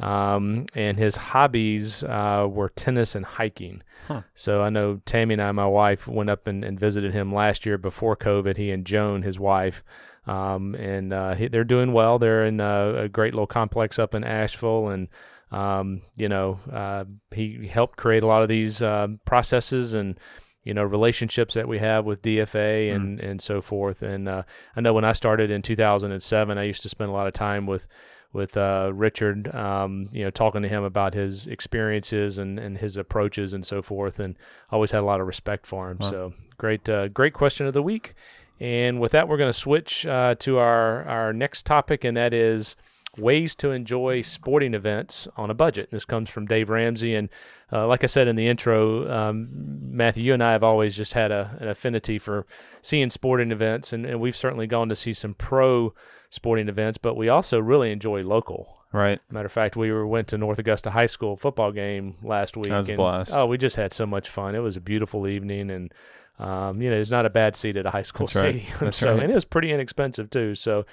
Um, 0.00 0.66
and 0.74 0.98
his 0.98 1.14
hobbies 1.14 2.02
uh, 2.02 2.48
were 2.50 2.70
tennis 2.70 3.14
and 3.14 3.24
hiking. 3.24 3.82
Huh. 4.08 4.22
So 4.34 4.62
I 4.62 4.68
know 4.68 5.00
Tammy 5.06 5.34
and 5.34 5.42
I, 5.42 5.52
my 5.52 5.66
wife, 5.66 6.08
went 6.08 6.28
up 6.28 6.48
and, 6.48 6.64
and, 6.64 6.80
visited 6.80 7.12
him 7.12 7.32
last 7.32 7.64
year 7.64 7.78
before 7.78 8.16
COVID. 8.16 8.56
He 8.56 8.72
and 8.72 8.84
Joan, 8.84 9.22
his 9.22 9.38
wife, 9.38 9.84
um, 10.26 10.74
and 10.74 11.12
uh, 11.12 11.34
he, 11.34 11.46
they're 11.46 11.62
doing 11.62 11.92
well. 11.92 12.18
They're 12.18 12.44
in 12.44 12.58
a, 12.58 13.02
a, 13.04 13.08
great 13.08 13.32
little 13.34 13.46
complex 13.46 13.98
up 14.00 14.14
in 14.14 14.24
Asheville, 14.24 14.88
and 14.88 15.08
um, 15.52 16.00
you 16.16 16.28
know 16.28 16.58
uh, 16.72 17.04
he 17.32 17.68
helped 17.68 17.96
create 17.96 18.24
a 18.24 18.26
lot 18.26 18.42
of 18.42 18.48
these 18.48 18.82
uh, 18.82 19.08
processes 19.24 19.94
and 19.94 20.18
you 20.64 20.74
know 20.74 20.84
relationships 20.84 21.54
that 21.54 21.68
we 21.68 21.78
have 21.78 22.04
with 22.04 22.22
DFA 22.22 22.88
hmm. 22.90 22.96
and 22.96 23.18
mm. 23.18 23.30
and 23.30 23.42
so 23.42 23.60
forth. 23.60 24.02
And 24.02 24.28
uh, 24.28 24.42
I 24.76 24.80
know 24.80 24.94
when 24.94 25.04
I 25.04 25.12
started 25.12 25.50
in 25.50 25.62
2007, 25.62 26.58
I 26.58 26.62
used 26.62 26.82
to 26.82 26.88
spend 26.88 27.10
a 27.10 27.14
lot 27.14 27.26
of 27.26 27.32
time 27.32 27.66
with 27.66 27.86
with 28.32 28.56
uh, 28.56 28.90
Richard, 28.94 29.54
um, 29.54 30.08
you 30.10 30.24
know, 30.24 30.30
talking 30.30 30.62
to 30.62 30.68
him 30.68 30.84
about 30.84 31.12
his 31.12 31.46
experiences 31.46 32.38
and, 32.38 32.58
and 32.58 32.78
his 32.78 32.96
approaches 32.96 33.52
and 33.52 33.64
so 33.64 33.82
forth, 33.82 34.18
and 34.18 34.36
always 34.70 34.90
had 34.90 35.00
a 35.00 35.06
lot 35.06 35.20
of 35.20 35.26
respect 35.26 35.66
for 35.66 35.90
him. 35.90 35.98
Wow. 36.00 36.10
So 36.10 36.32
great, 36.56 36.88
uh, 36.88 37.08
great 37.08 37.34
question 37.34 37.66
of 37.66 37.74
the 37.74 37.82
week. 37.82 38.14
And 38.58 39.00
with 39.00 39.12
that, 39.12 39.28
we're 39.28 39.36
going 39.36 39.50
to 39.50 39.58
switch 39.58 40.06
uh, 40.06 40.36
to 40.36 40.58
our 40.58 41.04
our 41.04 41.32
next 41.32 41.66
topic, 41.66 42.04
and 42.04 42.16
that 42.16 42.32
is 42.32 42.76
ways 43.18 43.54
to 43.56 43.70
enjoy 43.70 44.22
sporting 44.22 44.74
events 44.74 45.28
on 45.36 45.50
a 45.50 45.54
budget. 45.54 45.90
This 45.90 46.04
comes 46.04 46.30
from 46.30 46.46
Dave 46.46 46.70
Ramsey, 46.70 47.14
and 47.14 47.28
uh, 47.72 47.86
like 47.86 48.04
I 48.04 48.06
said 48.06 48.28
in 48.28 48.36
the 48.36 48.48
intro, 48.48 49.10
um, 49.10 49.48
Matthew, 49.52 50.24
you 50.24 50.34
and 50.34 50.42
I 50.42 50.52
have 50.52 50.62
always 50.62 50.96
just 50.96 51.12
had 51.12 51.30
a, 51.30 51.56
an 51.60 51.68
affinity 51.68 52.18
for 52.18 52.46
seeing 52.80 53.10
sporting 53.10 53.52
events, 53.52 53.92
and, 53.92 54.06
and 54.06 54.20
we've 54.20 54.36
certainly 54.36 54.66
gone 54.66 54.88
to 54.88 54.96
see 54.96 55.12
some 55.12 55.34
pro 55.34 55.94
sporting 56.30 56.68
events, 56.68 56.98
but 56.98 57.14
we 57.14 57.28
also 57.28 57.58
really 57.58 57.92
enjoy 57.92 58.22
local. 58.22 58.78
Right. 58.92 59.20
Matter 59.30 59.46
of 59.46 59.52
fact, 59.52 59.74
we 59.74 59.90
were 59.90 60.06
went 60.06 60.28
to 60.28 60.38
North 60.38 60.58
Augusta 60.58 60.90
High 60.90 61.06
School 61.06 61.36
football 61.36 61.72
game 61.72 62.16
last 62.22 62.56
week. 62.56 62.66
That 62.66 62.78
was 62.78 62.88
and, 62.90 62.98
blast. 62.98 63.32
Oh, 63.32 63.46
we 63.46 63.56
just 63.56 63.76
had 63.76 63.92
so 63.94 64.04
much 64.04 64.28
fun. 64.28 64.54
It 64.54 64.58
was 64.58 64.76
a 64.76 64.82
beautiful 64.82 65.26
evening, 65.26 65.70
and 65.70 65.92
um, 66.38 66.82
you 66.82 66.90
know, 66.90 66.96
it's 66.96 67.10
not 67.10 67.24
a 67.24 67.30
bad 67.30 67.56
seat 67.56 67.76
at 67.76 67.86
a 67.86 67.90
high 67.90 68.02
school 68.02 68.26
That's 68.26 68.38
stadium. 68.38 68.66
Right. 68.66 68.80
That's 68.80 68.98
so, 68.98 69.14
right. 69.14 69.22
and 69.22 69.32
it 69.32 69.34
was 69.34 69.44
pretty 69.44 69.70
inexpensive 69.70 70.28
too. 70.28 70.54
So, 70.54 70.84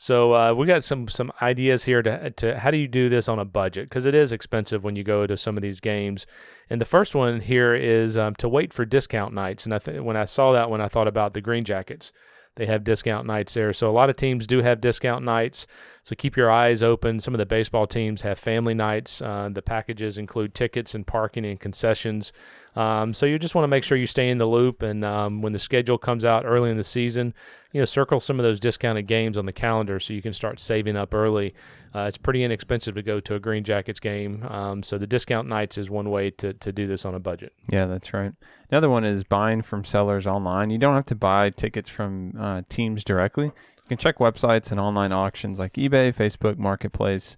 so 0.00 0.32
uh, 0.34 0.54
we 0.54 0.66
got 0.66 0.82
some 0.82 1.08
some 1.08 1.30
ideas 1.42 1.84
here 1.84 2.00
to 2.00 2.30
to 2.30 2.58
how 2.58 2.70
do 2.70 2.78
you 2.78 2.88
do 2.88 3.10
this 3.10 3.28
on 3.28 3.38
a 3.38 3.44
budget 3.44 3.90
because 3.90 4.06
it 4.06 4.14
is 4.14 4.32
expensive 4.32 4.82
when 4.82 4.96
you 4.96 5.04
go 5.04 5.26
to 5.26 5.36
some 5.36 5.58
of 5.58 5.62
these 5.62 5.78
games. 5.78 6.26
And 6.70 6.80
the 6.80 6.86
first 6.86 7.14
one 7.14 7.40
here 7.40 7.74
is 7.74 8.16
um, 8.16 8.34
to 8.36 8.48
wait 8.48 8.72
for 8.72 8.86
discount 8.86 9.34
nights. 9.34 9.66
And 9.66 9.74
I 9.74 9.78
th- 9.78 10.00
when 10.00 10.16
I 10.16 10.24
saw 10.24 10.52
that 10.52 10.70
one, 10.70 10.80
I 10.80 10.88
thought 10.88 11.06
about 11.06 11.34
the 11.34 11.42
Green 11.42 11.64
Jackets 11.64 12.14
they 12.56 12.66
have 12.66 12.84
discount 12.84 13.26
nights 13.26 13.54
there. 13.54 13.72
So 13.72 13.88
a 13.88 13.92
lot 13.92 14.10
of 14.10 14.16
teams 14.16 14.46
do 14.46 14.60
have 14.60 14.80
discount 14.80 15.24
nights. 15.24 15.66
So 16.02 16.16
keep 16.16 16.36
your 16.36 16.50
eyes 16.50 16.82
open. 16.82 17.20
Some 17.20 17.34
of 17.34 17.38
the 17.38 17.46
baseball 17.46 17.86
teams 17.86 18.22
have 18.22 18.38
family 18.38 18.74
nights. 18.74 19.22
Uh, 19.22 19.48
the 19.52 19.62
packages 19.62 20.18
include 20.18 20.54
tickets 20.54 20.94
and 20.94 21.06
parking 21.06 21.46
and 21.46 21.60
concessions. 21.60 22.32
Um, 22.76 23.12
so 23.12 23.26
you 23.26 23.38
just 23.38 23.54
want 23.54 23.64
to 23.64 23.68
make 23.68 23.84
sure 23.84 23.98
you 23.98 24.06
stay 24.06 24.30
in 24.30 24.38
the 24.38 24.46
loop. 24.46 24.82
And 24.82 25.04
um, 25.04 25.42
when 25.42 25.52
the 25.52 25.58
schedule 25.58 25.98
comes 25.98 26.24
out 26.24 26.44
early 26.44 26.70
in 26.70 26.76
the 26.76 26.84
season, 26.84 27.34
you 27.72 27.80
know, 27.80 27.84
circle 27.84 28.20
some 28.20 28.38
of 28.38 28.44
those 28.44 28.60
discounted 28.60 29.06
games 29.06 29.36
on 29.36 29.46
the 29.46 29.52
calendar 29.52 30.00
so 30.00 30.12
you 30.12 30.22
can 30.22 30.32
start 30.32 30.58
saving 30.60 30.96
up 30.96 31.14
early. 31.14 31.54
Uh, 31.94 32.02
it's 32.02 32.16
pretty 32.16 32.44
inexpensive 32.44 32.94
to 32.94 33.02
go 33.02 33.18
to 33.20 33.34
a 33.34 33.40
Green 33.40 33.64
Jackets 33.64 34.00
game. 34.00 34.44
Um, 34.44 34.82
so 34.82 34.98
the 34.98 35.06
discount 35.06 35.48
nights 35.48 35.78
is 35.78 35.90
one 35.90 36.10
way 36.10 36.30
to, 36.32 36.52
to 36.54 36.72
do 36.72 36.86
this 36.86 37.04
on 37.04 37.14
a 37.14 37.20
budget. 37.20 37.52
Yeah, 37.68 37.86
that's 37.86 38.12
right. 38.12 38.32
Another 38.70 38.88
one 38.88 39.04
is 39.04 39.24
buying 39.24 39.62
from 39.62 39.84
sellers 39.84 40.26
online. 40.26 40.70
You 40.70 40.78
don't 40.78 40.94
have 40.94 41.06
to 41.06 41.16
buy 41.16 41.50
tickets 41.50 41.88
from 41.88 42.34
uh, 42.38 42.62
teams 42.68 43.02
directly. 43.02 43.46
You 43.46 43.88
can 43.88 43.98
check 43.98 44.18
websites 44.18 44.70
and 44.70 44.78
online 44.78 45.12
auctions 45.12 45.58
like 45.58 45.72
eBay, 45.74 46.14
Facebook 46.14 46.58
Marketplace, 46.58 47.36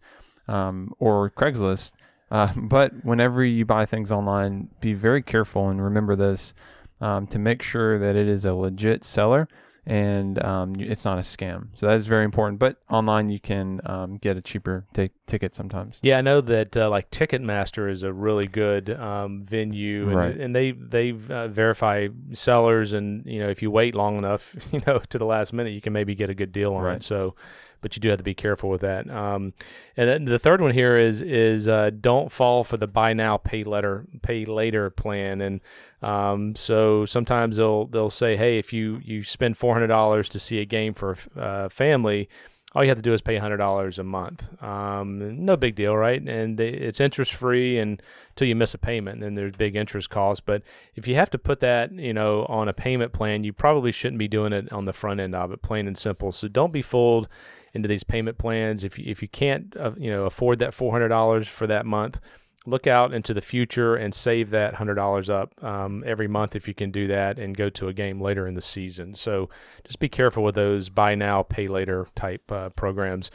um, 0.49 0.93
or 0.99 1.31
Craigslist. 1.31 1.93
Uh, 2.33 2.51
but 2.57 2.93
whenever 3.05 3.45
you 3.45 3.67
buy 3.67 3.85
things 3.85 4.11
online, 4.11 4.71
be 4.81 4.95
very 4.95 5.23
careful 5.23 5.69
and 5.69 5.85
remember 5.85 6.17
this 6.17 6.55
um, 7.01 7.27
to 7.27 7.39
make 7.39 7.63
sure 7.63 7.99
that 7.99 8.17
it 8.17 8.27
is 8.27 8.47
a 8.47 8.55
legit 8.55 9.05
seller 9.05 9.47
and 9.85 10.43
um, 10.45 10.75
it's 10.79 11.05
not 11.05 11.19
a 11.19 11.23
scam. 11.23 11.69
So 11.75 11.87
that 11.89 11.97
is 11.97 12.07
very 12.07 12.25
important. 12.25 12.59
But 12.59 12.77
online, 12.89 13.29
you 13.29 13.41
can 13.41 13.81
um, 13.85 14.17
get 14.17 14.37
a 14.37 14.41
cheaper 14.41 14.87
t- 14.95 15.11
ticket 15.27 15.55
sometimes. 15.55 15.99
Yeah, 16.03 16.19
I 16.19 16.21
know 16.21 16.41
that 16.41 16.77
uh, 16.77 16.89
like 16.89 17.11
Ticketmaster 17.11 17.91
is 17.91 18.03
a 18.03 18.13
really 18.13 18.47
good 18.47 18.91
um, 18.91 19.45
venue, 19.45 20.09
and, 20.09 20.17
right. 20.17 20.37
and 20.37 20.55
they 20.55 20.71
they 20.71 21.11
uh, 21.11 21.49
verify 21.49 22.09
sellers, 22.33 22.93
and 22.93 23.27
you 23.27 23.41
know 23.41 23.49
if 23.49 23.61
you 23.61 23.71
wait 23.71 23.95
long 23.95 24.17
enough, 24.17 24.55
you 24.73 24.81
know 24.87 25.01
to 25.11 25.19
the 25.19 25.27
last 25.27 25.53
minute, 25.53 25.71
you 25.71 25.81
can 25.81 25.93
maybe 25.93 26.15
get 26.15 26.31
a 26.31 26.35
good 26.35 26.53
deal 26.53 26.75
on 26.75 26.85
right. 26.85 26.97
it. 26.97 27.03
So 27.03 27.35
but 27.83 27.95
you 27.95 28.01
do 28.01 28.09
have 28.09 28.19
to 28.19 28.25
be 28.25 28.35
careful 28.35 28.71
with 28.71 28.81
that. 28.81 29.11
Um, 29.11 29.53
and 29.97 30.27
the 30.27 30.39
third 30.39 30.63
one 30.63 30.73
here 30.73 30.97
is 30.97 31.21
is 31.21 31.69
uh, 31.69 31.91
don't 31.91 32.33
fall 32.33 32.65
for 32.65 32.79
the 32.79 32.87
buy 32.87 33.13
now 33.13 33.37
pay 33.37 33.65
later 33.65 34.07
pay 34.23 34.47
later 34.47 34.89
plan. 34.89 35.43
And 35.43 35.61
um, 36.01 36.57
so 36.57 37.05
sometimes 37.05 37.59
they'll 37.59 37.87
they'll 37.87 38.09
say, 38.11 38.37
hey, 38.37 38.59
if 38.59 38.73
you 38.73 39.01
you 39.05 39.23
spend 39.23 39.59
four 39.59 39.75
hundred 39.75 39.89
dollars 39.89 40.29
to 40.31 40.39
see 40.39 40.61
a 40.61 40.65
game 40.65 40.95
for 40.95 41.17
a 41.37 41.41
uh, 41.41 41.69
family. 41.69 42.29
All 42.75 42.83
you 42.83 42.89
have 42.89 42.97
to 42.97 43.03
do 43.03 43.13
is 43.13 43.21
pay 43.21 43.37
hundred 43.37 43.59
dollars 43.59 43.99
a 43.99 44.03
month. 44.03 44.49
Um, 44.63 45.45
no 45.45 45.59
big 45.59 45.75
deal, 45.75 45.95
right? 45.95 46.27
And 46.27 46.57
they, 46.57 46.71
it's 46.71 47.01
interest 47.01 47.35
free 47.35 47.79
until 47.79 48.49
you 48.49 48.57
miss 48.57 48.73
a 48.73 48.79
payment, 48.79 49.17
and 49.17 49.23
then 49.23 49.35
there's 49.35 49.57
big 49.57 49.77
interest 49.77 50.09
costs. 50.09 50.41
But 50.41 50.63
if 50.95 51.07
you 51.07 51.15
have 51.17 51.29
to 51.31 51.39
put 51.39 51.61
that, 51.61 51.93
you 51.93 52.15
know, 52.15 52.47
on 52.47 52.69
a 52.69 52.73
payment 52.73 53.13
plan, 53.13 53.45
you 53.45 53.53
probably 53.53 53.93
shouldn't 53.93 54.19
be 54.19 54.27
doing 54.27 54.55
it 54.55 54.73
on 54.73 54.87
the 54.87 54.95
front 54.95 55.21
end 55.21 55.35
of 55.35 55.53
it, 55.53 55.61
plain 55.61 55.87
and 55.87 55.99
simple. 55.99 56.33
So 56.33 56.49
don't 56.49 56.73
be 56.73 56.81
fooled 56.81 57.29
into 57.75 57.89
these 57.89 58.05
payment 58.05 58.39
plans. 58.39 58.85
If 58.85 58.99
you, 58.99 59.05
if 59.09 59.23
you 59.23 59.29
can't 59.29 59.75
uh, 59.79 59.93
you 59.97 60.11
know 60.11 60.25
afford 60.25 60.59
that 60.61 60.75
four 60.75 60.93
hundred 60.93 61.09
dollars 61.09 61.49
for 61.49 61.67
that 61.67 61.87
month, 61.87 62.21
look 62.67 62.87
out 62.87 63.13
into 63.13 63.35
the 63.35 63.41
future 63.41 63.97
and 63.97 64.15
save 64.15 64.51
that 64.51 64.75
hundred 64.75 64.95
dollars 64.95 65.29
up 65.31 65.53
um, 65.65 66.03
every 66.07 66.29
month 66.29 66.55
if 66.55 66.69
you 66.69 66.75
can 66.75 66.91
do 66.91 67.07
that, 67.09 67.39
and 67.39 67.57
go 67.57 67.69
to 67.71 67.89
a 67.89 67.93
game 67.93 68.21
later 68.21 68.47
in 68.47 68.55
the 68.55 68.63
season. 68.63 69.15
So 69.15 69.49
just 69.85 69.99
be 69.99 70.09
careful 70.09 70.43
with 70.43 70.55
those 70.55 70.89
buy 70.89 71.15
now, 71.15 71.43
pay 71.43 71.67
later 71.67 72.07
type 72.15 72.51
uh, 72.53 72.71
programs. 72.71 73.31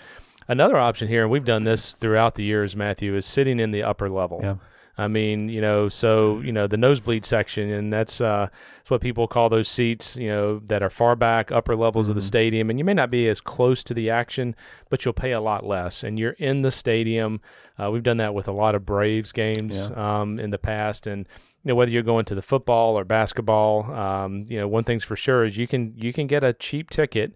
Another 0.50 0.78
option 0.78 1.10
here, 1.10 1.24
and 1.24 1.32
we've 1.32 1.44
done 1.44 1.66
this 1.66 1.94
throughout 1.94 2.36
the 2.36 2.44
years, 2.44 2.74
Matthew, 2.74 3.16
is 3.16 3.26
sitting 3.26 3.60
in 3.60 3.72
the 3.72 3.84
upper 3.84 4.10
level. 4.10 4.40
Yeah. 4.42 4.56
I 5.00 5.08
mean, 5.08 5.48
you 5.50 5.62
know, 5.62 5.90
so 5.90 6.40
you 6.40 6.52
know 6.52 6.66
the 6.66 6.78
nosebleed 6.78 7.24
section, 7.24 7.70
and 7.70 7.94
that's 7.94 8.20
uh, 8.20 8.48
that's 8.78 8.90
what 8.90 9.00
people 9.00 9.28
call 9.28 9.48
those 9.48 9.70
seats, 9.70 10.16
you 10.16 10.28
know, 10.28 10.60
that 10.66 10.82
are 10.82 10.90
far 10.90 11.16
back, 11.16 11.52
upper 11.52 11.76
levels 11.76 12.06
mm-hmm. 12.06 12.12
of 12.12 12.16
the 12.16 12.22
mm-hmm. 12.22 12.28
stadium, 12.28 12.70
and 12.72 12.80
you 12.80 12.86
may 12.86 12.96
not 12.96 13.12
be 13.12 13.28
as 13.28 13.40
close 13.40 13.84
to 13.84 13.94
the 13.94 14.10
action, 14.10 14.56
but 14.90 15.06
you'll 15.06 15.14
pay 15.14 15.34
a 15.34 15.42
lot 15.42 15.66
less, 15.66 16.04
and 16.04 16.18
you're 16.18 16.32
in 16.32 16.64
the 16.64 16.72
stadium. 16.72 17.42
Uh, 17.78 17.92
we've 17.92 18.02
done 18.02 18.18
that 18.18 18.34
with 18.34 18.48
a 18.48 18.52
lot 18.52 18.74
of 18.74 18.86
Braves 18.88 19.32
games 19.32 19.76
yeah. 19.76 20.22
um, 20.22 20.40
in 20.40 20.50
the 20.50 20.58
past, 20.58 21.06
and 21.06 21.28
you 21.64 21.70
know 21.70 21.76
whether 21.76 21.92
you're 21.92 22.02
going 22.02 22.26
to 22.26 22.36
the 22.36 22.42
football 22.42 22.98
or 22.98 23.04
basketball, 23.04 23.92
um, 23.94 24.46
you 24.48 24.60
know, 24.60 24.68
one 24.68 24.84
thing's 24.84 25.04
for 25.04 25.16
sure 25.16 25.46
is 25.46 25.58
you 25.58 25.68
can 25.68 25.94
you 25.96 26.12
can 26.12 26.26
get 26.26 26.44
a 26.44 26.54
cheap 26.54 26.90
ticket 26.90 27.36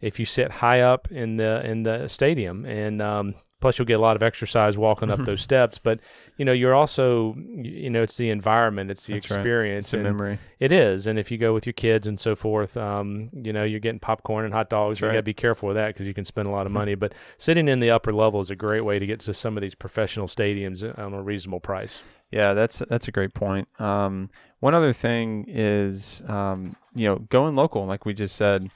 if 0.00 0.20
you 0.20 0.24
sit 0.24 0.50
high 0.52 0.80
up 0.80 1.10
in 1.10 1.38
the 1.38 1.60
in 1.68 1.82
the 1.82 2.06
stadium, 2.06 2.64
and 2.64 3.02
um, 3.02 3.34
plus 3.60 3.78
you'll 3.78 3.86
get 3.86 3.98
a 3.98 4.02
lot 4.02 4.16
of 4.16 4.22
exercise 4.22 4.76
walking 4.76 5.10
up 5.10 5.18
those 5.20 5.40
steps 5.50 5.78
but 5.78 6.00
you 6.36 6.44
know 6.44 6.52
you're 6.52 6.74
also 6.74 7.34
you 7.36 7.90
know 7.90 8.02
it's 8.02 8.16
the 8.16 8.30
environment 8.30 8.90
it's 8.90 9.06
the 9.06 9.14
That's 9.14 9.26
experience 9.26 9.92
right. 9.92 10.00
it's 10.00 10.08
a 10.08 10.12
memory 10.12 10.38
it 10.58 10.72
is 10.72 11.06
and 11.06 11.18
if 11.18 11.30
you 11.30 11.38
go 11.38 11.52
with 11.54 11.66
your 11.66 11.72
kids 11.72 12.06
and 12.06 12.18
so 12.18 12.34
forth 12.34 12.76
um, 12.76 13.30
you 13.32 13.52
know 13.52 13.64
you're 13.64 13.80
getting 13.80 14.00
popcorn 14.00 14.44
and 14.44 14.54
hot 14.54 14.70
dogs 14.70 14.96
That's 14.96 15.02
you 15.02 15.06
right. 15.08 15.12
got 15.14 15.18
to 15.18 15.22
be 15.22 15.34
careful 15.34 15.68
with 15.68 15.76
that 15.76 15.88
because 15.88 16.06
you 16.06 16.14
can 16.14 16.24
spend 16.24 16.48
a 16.48 16.50
lot 16.50 16.66
of 16.66 16.72
money 16.80 16.94
but 16.94 17.12
sitting 17.38 17.68
in 17.68 17.80
the 17.80 17.90
upper 17.90 18.12
level 18.12 18.40
is 18.40 18.50
a 18.50 18.56
great 18.56 18.84
way 18.84 18.98
to 18.98 19.06
get 19.06 19.20
to 19.20 19.34
some 19.34 19.56
of 19.56 19.60
these 19.62 19.74
professional 19.74 20.26
stadiums 20.26 20.82
on 20.98 21.14
a 21.14 21.22
reasonable 21.22 21.60
price 21.60 22.02
yeah 22.30 22.54
that's 22.54 22.80
that's 22.88 23.08
a 23.08 23.12
great 23.12 23.34
point 23.34 23.68
um, 23.80 24.30
one 24.60 24.74
other 24.74 24.92
thing 24.92 25.44
is 25.48 26.22
um, 26.28 26.76
you 26.94 27.06
know 27.06 27.18
going 27.30 27.54
local 27.54 27.86
like 27.86 28.04
we 28.04 28.14
just 28.14 28.36
said 28.36 28.70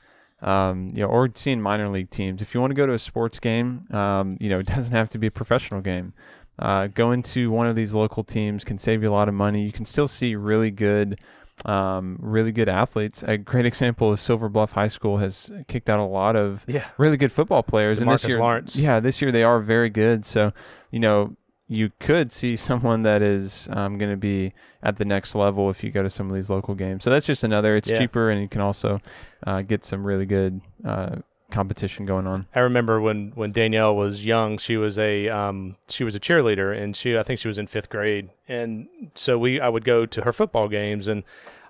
um, 0.45 0.91
you 0.95 1.03
know, 1.03 1.09
or 1.09 1.29
seeing 1.35 1.61
minor 1.61 1.89
league 1.89 2.11
teams. 2.11 2.43
If 2.43 2.55
you 2.55 2.61
want 2.61 2.71
to 2.71 2.75
go 2.75 2.87
to 2.87 2.93
a 2.93 2.99
sports 2.99 3.41
game, 3.41 3.83
um, 3.91 4.37
you 4.41 4.51
know, 4.51 4.59
it 4.61 4.67
doesn't 4.67 4.93
have 4.93 5.09
to 5.11 5.19
be 5.19 5.27
a 5.27 5.31
professional 5.31 5.81
game. 5.81 6.13
Uh, 6.57 6.87
going 6.87 7.21
to 7.21 7.51
one 7.51 7.67
of 7.67 7.75
these 7.75 7.95
local 7.95 8.23
teams 8.23 8.63
can 8.63 8.79
save 8.79 9.03
you 9.03 9.11
a 9.11 9.13
lot 9.13 9.29
of 9.29 9.35
money. 9.35 9.65
You 9.65 9.73
can 9.73 9.85
still 9.85 10.07
see 10.07 10.37
really 10.37 10.71
good, 10.71 11.19
um, 11.65 12.17
really 12.21 12.53
good 12.53 12.69
athletes. 12.69 13.25
A 13.25 13.37
great 13.37 13.67
example 13.67 14.13
is 14.13 14.21
Silver 14.21 14.49
Bluff 14.49 14.73
High 14.73 14.87
School 14.87 15.17
has 15.17 15.51
kicked 15.67 15.91
out 15.91 15.99
a 15.99 16.05
lot 16.05 16.37
of 16.37 16.65
yeah. 16.69 16.85
really 16.97 17.17
good 17.17 17.33
football 17.33 17.65
players. 17.65 17.99
DeMarcus 17.99 18.03
and 18.03 18.11
this 18.11 18.29
year, 18.29 18.39
Lawrence. 18.39 18.77
yeah, 18.77 19.01
this 19.01 19.21
year 19.21 19.33
they 19.33 19.43
are 19.43 19.59
very 19.59 19.91
good. 19.91 20.25
So, 20.25 20.53
you 20.93 21.01
know, 21.01 21.37
you 21.75 21.93
could 21.99 22.33
see 22.33 22.57
someone 22.71 23.03
that 23.03 23.23
is 23.23 23.69
um, 23.73 23.99
going 23.99 24.11
to 24.11 24.17
be 24.17 24.53
at 24.83 24.97
the 24.97 25.05
next 25.05 25.35
level 25.35 25.71
if 25.71 25.83
you 25.83 25.91
go 25.91 26.03
to 26.03 26.11
some 26.11 26.29
of 26.29 26.35
these 26.35 26.51
local 26.51 26.75
games. 26.75 27.05
So 27.05 27.11
that's 27.11 27.27
just 27.27 27.45
another. 27.45 27.77
It's 27.77 27.91
yeah. 27.91 27.99
cheaper, 27.99 28.31
and 28.31 28.41
you 28.41 28.49
can 28.49 28.61
also 28.61 29.01
uh, 29.47 29.63
get 29.63 29.85
some 29.85 30.07
really 30.07 30.27
good 30.27 30.61
uh, 30.85 31.17
competition 31.51 32.05
going 32.05 32.27
on. 32.27 32.47
I 32.55 32.61
remember 32.61 33.01
when 33.01 33.33
when 33.35 33.53
Danielle 33.53 33.95
was 33.97 34.27
young, 34.27 34.59
she 34.59 34.77
was 34.77 34.99
a 34.99 35.29
um, 35.29 35.77
she 35.89 36.05
was 36.05 36.15
a 36.15 36.21
cheerleader, 36.21 36.77
and 36.77 36.95
she 36.95 37.17
I 37.17 37.23
think 37.23 37.41
she 37.41 37.49
was 37.49 37.59
in 37.59 37.67
fifth 37.67 37.89
grade, 37.89 38.31
and 38.49 38.89
so 39.15 39.39
we 39.39 39.61
I 39.61 39.69
would 39.69 39.85
go 39.85 40.07
to 40.07 40.23
her 40.23 40.33
football 40.33 40.69
games 40.69 41.09
and. 41.09 41.25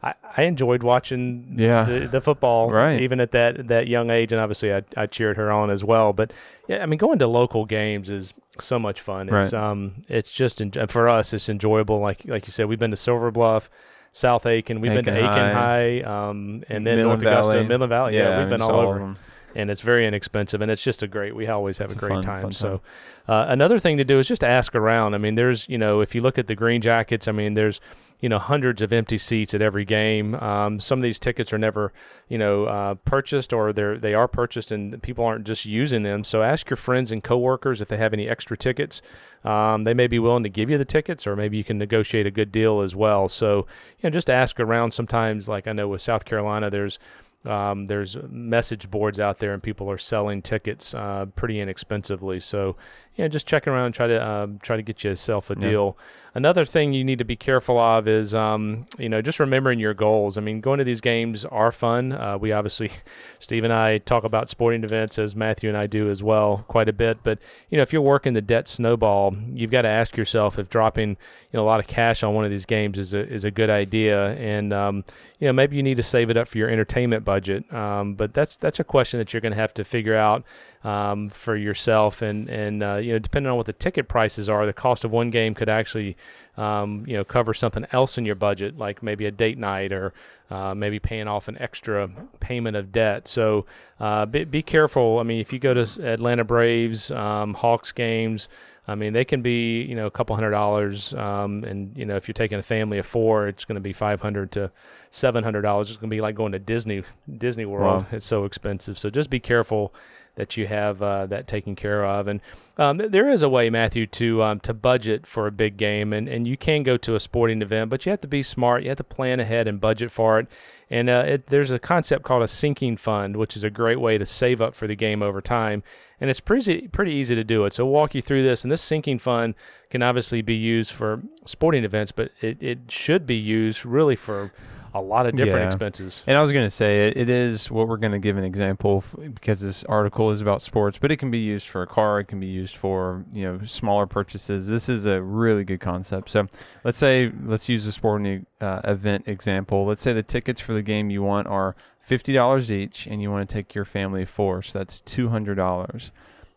I, 0.05 0.15
I 0.37 0.43
enjoyed 0.43 0.83
watching 0.83 1.55
yeah. 1.57 1.85
the, 1.85 2.01
the 2.01 2.21
football, 2.21 2.71
right. 2.71 3.01
even 3.01 3.21
at 3.21 3.31
that, 3.31 3.69
that 3.69 3.89
young 3.89 4.11
age, 4.11 4.33
and 4.33 4.41
obviously 4.41 4.75
I, 4.75 4.83
I 4.97 5.07
cheered 5.07 5.39
her 5.39 5.51
on 5.51 5.71
as 5.71 5.83
well. 5.83 6.13
But 6.13 6.33
yeah, 6.69 6.83
I 6.83 6.87
mean, 6.87 6.99
going 6.99 7.19
to 7.21 7.27
local 7.27 7.65
games 7.65 8.11
is 8.11 8.35
so 8.59 8.79
much 8.79 9.01
fun. 9.01 9.31
It's 9.35 9.55
um, 9.55 10.05
it's 10.09 10.31
just 10.31 10.61
en- 10.61 10.73
for 10.89 11.09
us, 11.09 11.33
it's 11.33 11.49
enjoyable. 11.49 12.01
Like 12.01 12.27
like 12.27 12.47
you 12.47 12.53
said, 12.53 12.67
we've 12.67 12.79
been 12.79 12.91
to 12.91 12.99
Silver 12.99 13.31
Bluff, 13.31 13.71
South 14.13 14.45
Aiken, 14.45 14.83
we've 14.83 14.93
Aiken 14.93 15.05
been 15.07 15.15
to 15.15 15.21
Aiken 15.21 15.55
High, 15.55 16.03
High 16.03 16.03
um, 16.03 16.65
and 16.69 16.87
then 16.87 16.99
Midland 16.99 17.07
North 17.07 17.21
Valley. 17.21 17.49
Augusta, 17.49 17.65
Midland 17.65 17.91
Valley. 17.91 18.17
Yeah, 18.17 18.29
yeah 18.29 18.39
we've 18.41 18.51
been 18.51 18.61
all 18.61 18.81
over 18.81 19.17
and 19.55 19.71
it's 19.71 19.81
very 19.81 20.07
inexpensive 20.07 20.61
and 20.61 20.71
it's 20.71 20.83
just 20.83 21.03
a 21.03 21.07
great 21.07 21.35
we 21.35 21.47
always 21.47 21.79
have 21.79 21.87
it's 21.87 21.97
a 21.97 21.99
great 21.99 22.11
fun, 22.11 22.23
time. 22.23 22.43
fun 22.43 22.53
so 22.53 22.81
uh, 23.27 23.47
another 23.49 23.79
thing 23.79 23.97
to 23.97 24.05
do 24.05 24.19
is 24.19 24.29
just 24.29 24.45
ask 24.45 24.75
around. 24.75 25.15
I 25.15 25.19
mean 25.19 25.35
there's 25.35 25.69
you 25.69 25.79
know 25.79 26.01
if 26.01 26.15
you 26.15 26.21
look 26.21 26.39
at 26.39 26.47
the 26.47 26.55
green 26.55 26.81
jackets 26.81 27.27
i 27.27 27.33
mean 27.33 27.55
there's 27.55 27.81
you 28.25 28.29
know 28.31 28.39
hundreds 28.39 28.81
of 28.81 28.91
empty 28.91 29.19
seats 29.19 29.53
at 29.53 29.61
every 29.61 29.85
game. 29.85 30.35
Um, 30.37 30.81
some 30.81 30.99
of 30.99 31.03
these 31.03 31.19
tickets 31.19 31.53
are 31.53 31.59
never 31.59 31.93
you 32.29 32.39
know 32.39 32.65
uh, 32.65 32.95
purchased 32.95 33.53
or 33.53 33.71
they're 33.71 33.99
they 33.99 34.15
are 34.15 34.27
purchased 34.27 34.73
and 34.73 35.03
people 35.03 35.27
aren't 35.27 35.45
just 35.45 35.67
using 35.67 36.05
them. 36.05 36.25
So 36.25 36.43
ask 36.43 36.71
your 36.71 36.79
friends 36.79 37.13
and 37.13 37.23
coworkers 37.23 37.83
if 37.83 37.89
they 37.89 37.99
have 37.99 38.15
any 38.15 38.27
extra 38.27 38.57
tickets. 38.57 39.03
Um, 39.45 39.85
they 39.85 39.93
may 39.93 40.07
be 40.07 40.19
willing 40.19 40.43
to 40.43 40.49
give 40.49 40.71
you 40.71 40.79
the 40.79 40.87
tickets 40.87 41.27
or 41.27 41.37
maybe 41.37 41.59
you 41.59 41.65
can 41.65 41.77
negotiate 41.77 42.27
a 42.27 42.31
good 42.31 42.51
deal 42.51 42.81
as 42.81 42.97
well. 42.97 43.29
So 43.29 43.67
you 43.99 44.05
know 44.05 44.11
just 44.11 44.31
ask 44.31 44.59
around. 44.59 44.93
Sometimes 44.95 45.47
like 45.47 45.67
i 45.67 45.73
know 45.73 45.89
with 45.89 46.01
south 46.01 46.25
carolina 46.25 46.71
there's 46.71 46.99
um, 47.45 47.87
there's 47.87 48.17
message 48.29 48.91
boards 48.91 49.21
out 49.21 49.39
there, 49.39 49.53
and 49.53 49.63
people 49.63 49.91
are 49.91 49.99
selling 49.99 50.43
tickets 50.43 50.95
uh, 50.95 51.27
pretty 51.37 51.61
inexpensively. 51.61 52.41
So, 52.41 52.77
yeah, 53.17 53.29
just 53.29 53.47
check 53.47 53.67
around, 53.69 53.87
and 53.87 53.95
try 53.95 54.07
to 54.07 54.27
um, 54.27 54.59
try 54.61 54.77
to 54.77 54.83
get 54.83 55.05
yourself 55.05 55.51
a 55.51 55.55
deal. 55.55 55.97
Another 56.37 56.65
thing 56.65 56.93
you 56.93 57.05
need 57.05 57.21
to 57.21 57.25
be 57.25 57.37
careful 57.37 57.79
of 57.79 58.09
is, 58.09 58.35
um, 58.35 58.87
you 58.99 59.09
know, 59.09 59.23
just 59.23 59.39
remembering 59.39 59.79
your 59.79 59.95
goals. 59.95 60.37
I 60.37 60.41
mean, 60.41 60.61
going 60.61 60.79
to 60.79 60.85
these 60.85 61.01
games 61.01 61.45
are 61.45 61.71
fun. 61.71 62.11
Uh, 62.11 62.37
we 62.37 62.51
obviously, 62.51 62.91
Steve 63.39 63.63
and 63.63 63.73
I 63.73 63.99
talk 63.99 64.25
about 64.25 64.49
sporting 64.49 64.83
events 64.83 65.17
as 65.17 65.37
Matthew 65.37 65.69
and 65.69 65.79
I 65.79 65.87
do 65.87 66.11
as 66.11 66.25
well 66.25 66.65
quite 66.67 66.89
a 66.89 66.93
bit. 66.93 67.19
But 67.23 67.39
you 67.71 67.77
know, 67.77 67.83
if 67.83 67.93
you're 67.93 68.03
working 68.03 68.33
the 68.33 68.43
debt 68.43 68.67
snowball, 68.67 69.37
you've 69.47 69.71
got 69.71 69.83
to 69.83 69.89
ask 69.89 70.17
yourself 70.17 70.59
if 70.59 70.69
dropping 70.69 71.11
you 71.11 71.17
know 71.53 71.63
a 71.63 71.67
lot 71.67 71.79
of 71.79 71.87
cash 71.87 72.25
on 72.25 72.35
one 72.35 72.45
of 72.45 72.51
these 72.51 72.67
games 72.67 72.99
is 72.99 73.15
a 73.15 73.21
is 73.21 73.45
a 73.45 73.53
good 73.53 73.71
idea. 73.71 74.33
And 74.33 74.73
um, 74.73 75.05
you 75.39 75.47
know, 75.47 75.53
maybe 75.53 75.77
you 75.77 75.85
need 75.85 75.99
to 75.99 76.03
save 76.03 76.31
it 76.31 76.37
up 76.37 76.49
for 76.49 76.59
your 76.59 76.69
entertainment 76.69 77.25
budget. 77.25 77.73
Um, 77.73 78.15
but 78.15 78.35
that's 78.35 78.57
that's 78.57 78.81
a 78.81 78.85
question 78.85 79.19
that 79.19 79.33
you're 79.33 79.41
going 79.41 79.53
to 79.53 79.61
have 79.61 79.75
to 79.75 79.85
figure 79.85 80.17
out 80.17 80.45
um, 80.85 81.31
for 81.31 81.57
yourself. 81.57 82.23
And 82.23 82.49
and 82.49 82.83
uh, 82.83 82.97
you 82.97 83.13
know, 83.13 83.19
depending 83.19 83.51
on 83.51 83.57
what 83.57 83.67
the 83.67 83.73
ticket 83.73 84.07
prices 84.07 84.49
are, 84.49 84.65
the 84.67 84.73
cost 84.73 85.05
of 85.05 85.11
one 85.11 85.31
game 85.31 85.55
could 85.55 85.69
actually 85.69 86.17
um, 86.57 87.05
you 87.07 87.17
know 87.17 87.25
cover 87.25 87.55
something 87.55 87.87
else 87.91 88.19
in 88.19 88.25
your 88.25 88.37
budget, 88.37 88.79
like 88.79 89.03
maybe 89.03 89.27
a 89.27 89.31
date 89.31 89.59
night 89.59 89.93
or 89.93 90.13
uh, 90.51 90.75
maybe 90.75 90.99
paying 90.99 91.27
off 91.27 91.49
an 91.49 91.57
extra 91.59 92.09
payment 92.39 92.77
of 92.77 92.93
debt. 92.93 93.27
So 93.27 93.67
uh, 93.99 94.27
be, 94.27 94.45
be 94.45 94.63
careful. 94.63 95.19
I 95.19 95.23
mean, 95.23 95.41
if 95.41 95.53
you 95.53 95.59
go 95.59 95.75
to 95.75 96.07
Atlanta 96.07 96.45
Braves, 96.45 97.11
um, 97.11 97.55
Hawks 97.55 97.91
games. 97.91 98.49
I 98.87 98.95
mean, 98.95 99.15
they 99.15 99.25
can 99.25 99.41
be 99.41 99.81
you 99.81 99.95
know 99.95 100.05
a 100.05 100.11
couple 100.11 100.37
hundred 100.37 100.51
dollars, 100.51 101.15
um, 101.15 101.65
and 101.65 101.97
you 101.97 102.05
know 102.05 102.17
if 102.17 102.29
you're 102.29 102.35
taking 102.35 102.59
a 102.59 102.63
family 102.63 102.99
of 102.99 103.07
four, 103.07 103.49
it's 103.49 103.65
going 103.65 103.77
to 103.77 103.81
be 103.81 103.95
five 103.95 104.21
hundred 104.21 104.53
to 104.53 104.71
seven 105.11 105.43
hundred 105.43 105.63
dollars. 105.63 105.89
It's 105.89 105.97
going 105.97 106.11
to 106.11 106.15
be 106.15 106.21
like 106.21 106.35
going 106.35 106.53
to 106.53 106.59
Disney 106.59 107.03
Disney 107.39 107.65
World. 107.65 108.03
Wow. 108.03 108.07
It's 108.13 108.27
so 108.27 108.45
expensive. 108.45 108.99
So 108.99 109.09
just 109.09 109.31
be 109.31 109.41
careful 109.41 109.95
that 110.37 110.57
you 110.57 110.67
have 110.67 111.01
uh, 111.01 111.27
that 111.27 111.47
taken 111.47 111.77
care 111.77 112.05
of. 112.05 112.27
And 112.27 112.41
um, 112.77 112.99
there 112.99 113.29
is 113.29 113.43
a 113.43 113.49
way, 113.49 113.71
Matthew, 113.71 114.07
to 114.07 114.43
um, 114.43 114.61
to 114.61 114.75
budget 114.75 115.27
for 115.27 115.47
a 115.47 115.53
big 115.53 115.77
game, 115.77 116.13
and, 116.13 116.29
and 116.29 116.47
you 116.47 116.57
can 116.57 116.83
go 116.83 116.97
to 116.97 117.15
a 117.15 117.21
sporting 117.21 117.63
event, 117.63 117.91
but 117.91 118.05
you 118.05 118.11
have 118.11 118.21
to 118.23 118.29
be 118.29 118.43
smart. 118.43 118.83
You 118.83 118.91
have 118.91 118.99
to 118.99 119.05
plan 119.05 119.41
ahead 119.41 119.69
and 119.69 119.81
budget 119.81 120.11
for 120.11 120.39
it. 120.39 120.49
And 120.91 121.09
uh, 121.09 121.25
it, 121.27 121.47
there's 121.47 121.71
a 121.71 121.79
concept 121.79 122.25
called 122.25 122.43
a 122.43 122.49
sinking 122.49 122.99
fund, 122.99 123.37
which 123.37 123.57
is 123.57 123.65
a 123.65 123.71
great 123.71 124.01
way 124.01 124.19
to 124.19 124.27
save 124.27 124.61
up 124.61 124.75
for 124.75 124.87
the 124.87 124.95
game 124.95 125.23
over 125.23 125.41
time. 125.41 125.83
And 126.21 126.31
it's 126.31 126.41
pretty 126.41 126.89
pretty 126.89 127.13
easy 127.13 127.35
to 127.35 127.45
do 127.45 127.65
it. 127.65 127.73
So 127.73 127.85
we'll 127.85 127.95
walk 127.95 128.15
you 128.15 128.23
through 128.23 128.43
this. 128.43 128.65
And 128.65 128.71
this 128.71 128.83
sinking 128.83 129.19
fund 129.19 129.55
can 129.91 130.03
obviously 130.03 130.43
be 130.43 130.55
used 130.55 130.93
for 130.93 131.23
sporting 131.45 131.85
events, 131.85 132.13
but 132.13 132.31
it, 132.41 132.63
it 132.63 132.79
should 132.91 133.27
be 133.27 133.37
used 133.37 133.85
really 133.85 134.17
for 134.17 134.53
a 134.95 135.01
lot 135.01 135.27
of 135.27 135.35
different 135.35 135.65
yeah. 135.65 135.67
expenses. 135.67 136.23
And 136.27 136.37
I 136.37 136.43
was 136.43 136.53
going 136.53 136.65
to 136.65 136.71
say 136.71 137.09
it, 137.09 137.17
it 137.17 137.29
is 137.29 137.69
what 137.71 137.89
we're 137.89 137.97
going 137.97 138.13
to 138.13 138.21
give 138.21 138.37
an 138.37 138.45
example 138.45 139.03
because 139.35 139.61
this 139.61 139.83
article 139.85 140.31
is 140.31 140.41
about 140.41 140.63
sports, 140.63 140.99
but 140.99 141.11
it 141.11 141.17
can 141.17 141.33
be 141.33 141.39
used 141.39 141.67
for 141.67 141.83
a 141.83 141.87
car. 141.87 142.21
It 142.21 142.27
can 142.27 142.39
be 142.39 142.47
used 142.47 142.77
for 142.77 143.25
you 143.33 143.43
know 143.43 143.65
smaller 143.65 144.07
purchases. 144.07 144.69
This 144.69 144.89
is 144.89 145.05
a 145.05 145.21
really 145.21 145.65
good 145.65 145.81
concept. 145.81 146.31
So 146.31 146.47
let's 146.85 146.97
say 146.97 147.33
let's 147.45 147.69
use 147.69 147.87
a 147.87 147.93
sporting 147.93 148.47
uh, 148.61 148.81
event 148.85 149.27
example. 149.27 149.85
Let's 149.85 150.03
say 150.03 150.13
the 150.13 150.23
tickets 150.23 150.61
for 150.61 150.73
the 150.73 150.83
game 150.83 151.11
you 151.11 151.23
want 151.23 151.49
are 151.49 151.75
fifty 151.99 152.33
dollars 152.33 152.71
each, 152.71 153.07
and 153.09 153.21
you 153.21 153.31
want 153.33 153.49
to 153.49 153.53
take 153.53 153.75
your 153.75 153.85
family 153.85 154.23
of 154.23 154.29
four, 154.29 154.63
so 154.63 154.79
that's 154.79 155.01
two 155.01 155.29
hundred 155.29 155.57
dollars. 155.57 156.13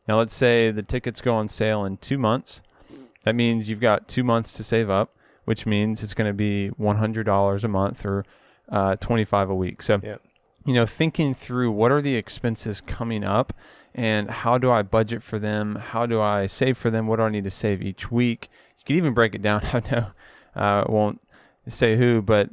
Now 0.07 0.19
let's 0.19 0.35
say 0.35 0.69
the 0.69 0.83
tickets 0.83 1.21
go 1.21 1.33
on 1.33 1.47
sale 1.47 1.83
in 1.83 1.97
two 1.97 2.19
months. 2.19 2.61
That 3.23 3.35
means 3.35 3.67
you've 3.67 3.81
got 3.81 4.07
two 4.07 4.23
months 4.23 4.53
to 4.53 4.63
save 4.63 4.89
up 4.89 5.16
which 5.47 5.65
means 5.65 6.03
it's 6.03 6.13
going 6.13 6.29
to 6.29 6.33
be 6.33 6.71
$100 6.77 7.63
a 7.63 7.67
month 7.69 8.05
or 8.05 8.25
uh, 8.67 8.97
25 8.97 9.49
a 9.49 9.55
week. 9.55 9.81
So, 9.81 10.01
yep. 10.03 10.21
you 10.65 10.73
know, 10.73 10.85
thinking 10.85 11.33
through 11.33 11.71
what 11.71 11.89
are 11.89 12.01
the 12.01 12.15
expenses 12.15 12.81
coming 12.81 13.23
up 13.23 13.53
and 13.95 14.29
how 14.29 14.57
do 14.57 14.69
I 14.69 14.81
budget 14.81 15.23
for 15.23 15.39
them? 15.39 15.75
How 15.75 16.05
do 16.05 16.19
I 16.19 16.47
save 16.47 16.77
for 16.77 16.89
them? 16.89 17.07
What 17.07 17.15
do 17.15 17.21
I 17.21 17.29
need 17.29 17.45
to 17.45 17.49
save 17.49 17.81
each 17.81 18.11
week? 18.11 18.49
You 18.79 18.83
can 18.83 18.95
even 18.97 19.13
break 19.13 19.33
it 19.33 19.41
down. 19.41 19.61
I 19.73 19.81
know 19.89 20.07
uh, 20.53 20.83
won't 20.89 21.21
say 21.65 21.95
who, 21.95 22.21
but 22.21 22.49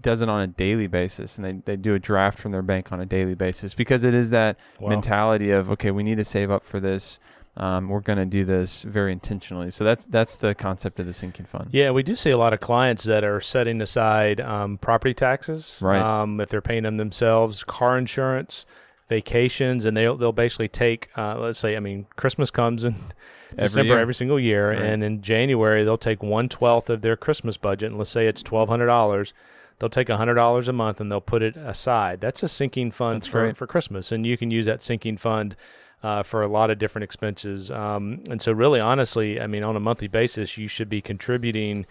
does 0.00 0.22
it 0.22 0.28
on 0.30 0.40
a 0.40 0.46
daily 0.46 0.86
basis 0.86 1.36
and 1.36 1.44
they, 1.44 1.52
they 1.52 1.76
do 1.76 1.92
a 1.92 1.98
draft 1.98 2.38
from 2.38 2.52
their 2.52 2.62
bank 2.62 2.92
on 2.92 2.98
a 2.98 3.04
daily 3.04 3.34
basis 3.34 3.74
because 3.74 4.04
it 4.04 4.14
is 4.14 4.30
that 4.30 4.56
wow. 4.80 4.88
mentality 4.88 5.50
of 5.50 5.68
okay 5.68 5.90
we 5.90 6.04
need 6.04 6.16
to 6.16 6.24
save 6.24 6.52
up 6.52 6.62
for 6.62 6.78
this 6.78 7.18
um, 7.58 7.88
we're 7.88 8.00
going 8.00 8.18
to 8.18 8.24
do 8.24 8.44
this 8.44 8.82
very 8.84 9.12
intentionally. 9.12 9.70
So 9.70 9.84
that's 9.84 10.06
that's 10.06 10.36
the 10.38 10.54
concept 10.54 10.98
of 11.00 11.06
the 11.06 11.12
sinking 11.12 11.44
fund. 11.46 11.68
Yeah, 11.72 11.90
we 11.90 12.02
do 12.02 12.14
see 12.16 12.30
a 12.30 12.38
lot 12.38 12.52
of 12.52 12.60
clients 12.60 13.04
that 13.04 13.24
are 13.24 13.40
setting 13.40 13.80
aside 13.82 14.40
um, 14.40 14.78
property 14.78 15.12
taxes, 15.12 15.78
right? 15.82 16.00
Um, 16.00 16.40
if 16.40 16.48
they're 16.48 16.60
paying 16.62 16.84
them 16.84 16.96
themselves, 16.96 17.64
car 17.64 17.98
insurance, 17.98 18.64
vacations, 19.08 19.84
and 19.84 19.96
they'll 19.96 20.16
they'll 20.16 20.32
basically 20.32 20.68
take 20.68 21.08
uh, 21.16 21.38
let's 21.38 21.58
say 21.58 21.76
I 21.76 21.80
mean 21.80 22.06
Christmas 22.16 22.50
comes 22.50 22.84
in 22.84 22.94
Every 23.52 23.62
December 23.62 23.92
year. 23.94 23.98
every 24.00 24.14
single 24.14 24.38
year, 24.38 24.70
Right. 24.72 24.82
and 24.82 25.02
in 25.02 25.22
January 25.22 25.82
they'll 25.82 25.96
take 25.98 26.22
one 26.22 26.48
twelfth 26.48 26.90
of 26.90 27.00
their 27.00 27.16
Christmas 27.16 27.56
budget, 27.56 27.88
and 27.90 27.98
let's 27.98 28.10
say 28.10 28.26
it's 28.26 28.42
twelve 28.42 28.68
hundred 28.68 28.86
dollars. 28.86 29.32
They'll 29.78 29.88
take 29.88 30.08
hundred 30.10 30.34
dollars 30.34 30.68
a 30.68 30.72
month 30.72 31.00
and 31.00 31.10
they'll 31.10 31.20
put 31.20 31.42
it 31.42 31.56
aside. 31.56 32.20
That's 32.20 32.42
a 32.42 32.48
sinking 32.48 32.90
fund 32.90 33.22
That's 33.22 33.26
for, 33.28 33.40
great. 33.44 33.56
for 33.56 33.66
Christmas, 33.66 34.12
and 34.12 34.26
you 34.26 34.36
can 34.36 34.50
use 34.50 34.66
that 34.66 34.82
sinking 34.82 35.16
fund 35.16 35.56
uh, 36.02 36.22
for 36.22 36.42
a 36.42 36.48
lot 36.48 36.70
of 36.70 36.78
different 36.78 37.04
expenses. 37.04 37.70
Um, 37.70 38.22
and 38.30 38.40
so, 38.40 38.52
really, 38.52 38.80
honestly, 38.80 39.40
I 39.40 39.46
mean, 39.46 39.62
on 39.62 39.76
a 39.76 39.80
monthly 39.80 40.08
basis, 40.08 40.56
you 40.56 40.68
should 40.68 40.88
be 40.88 41.00
contributing 41.00 41.86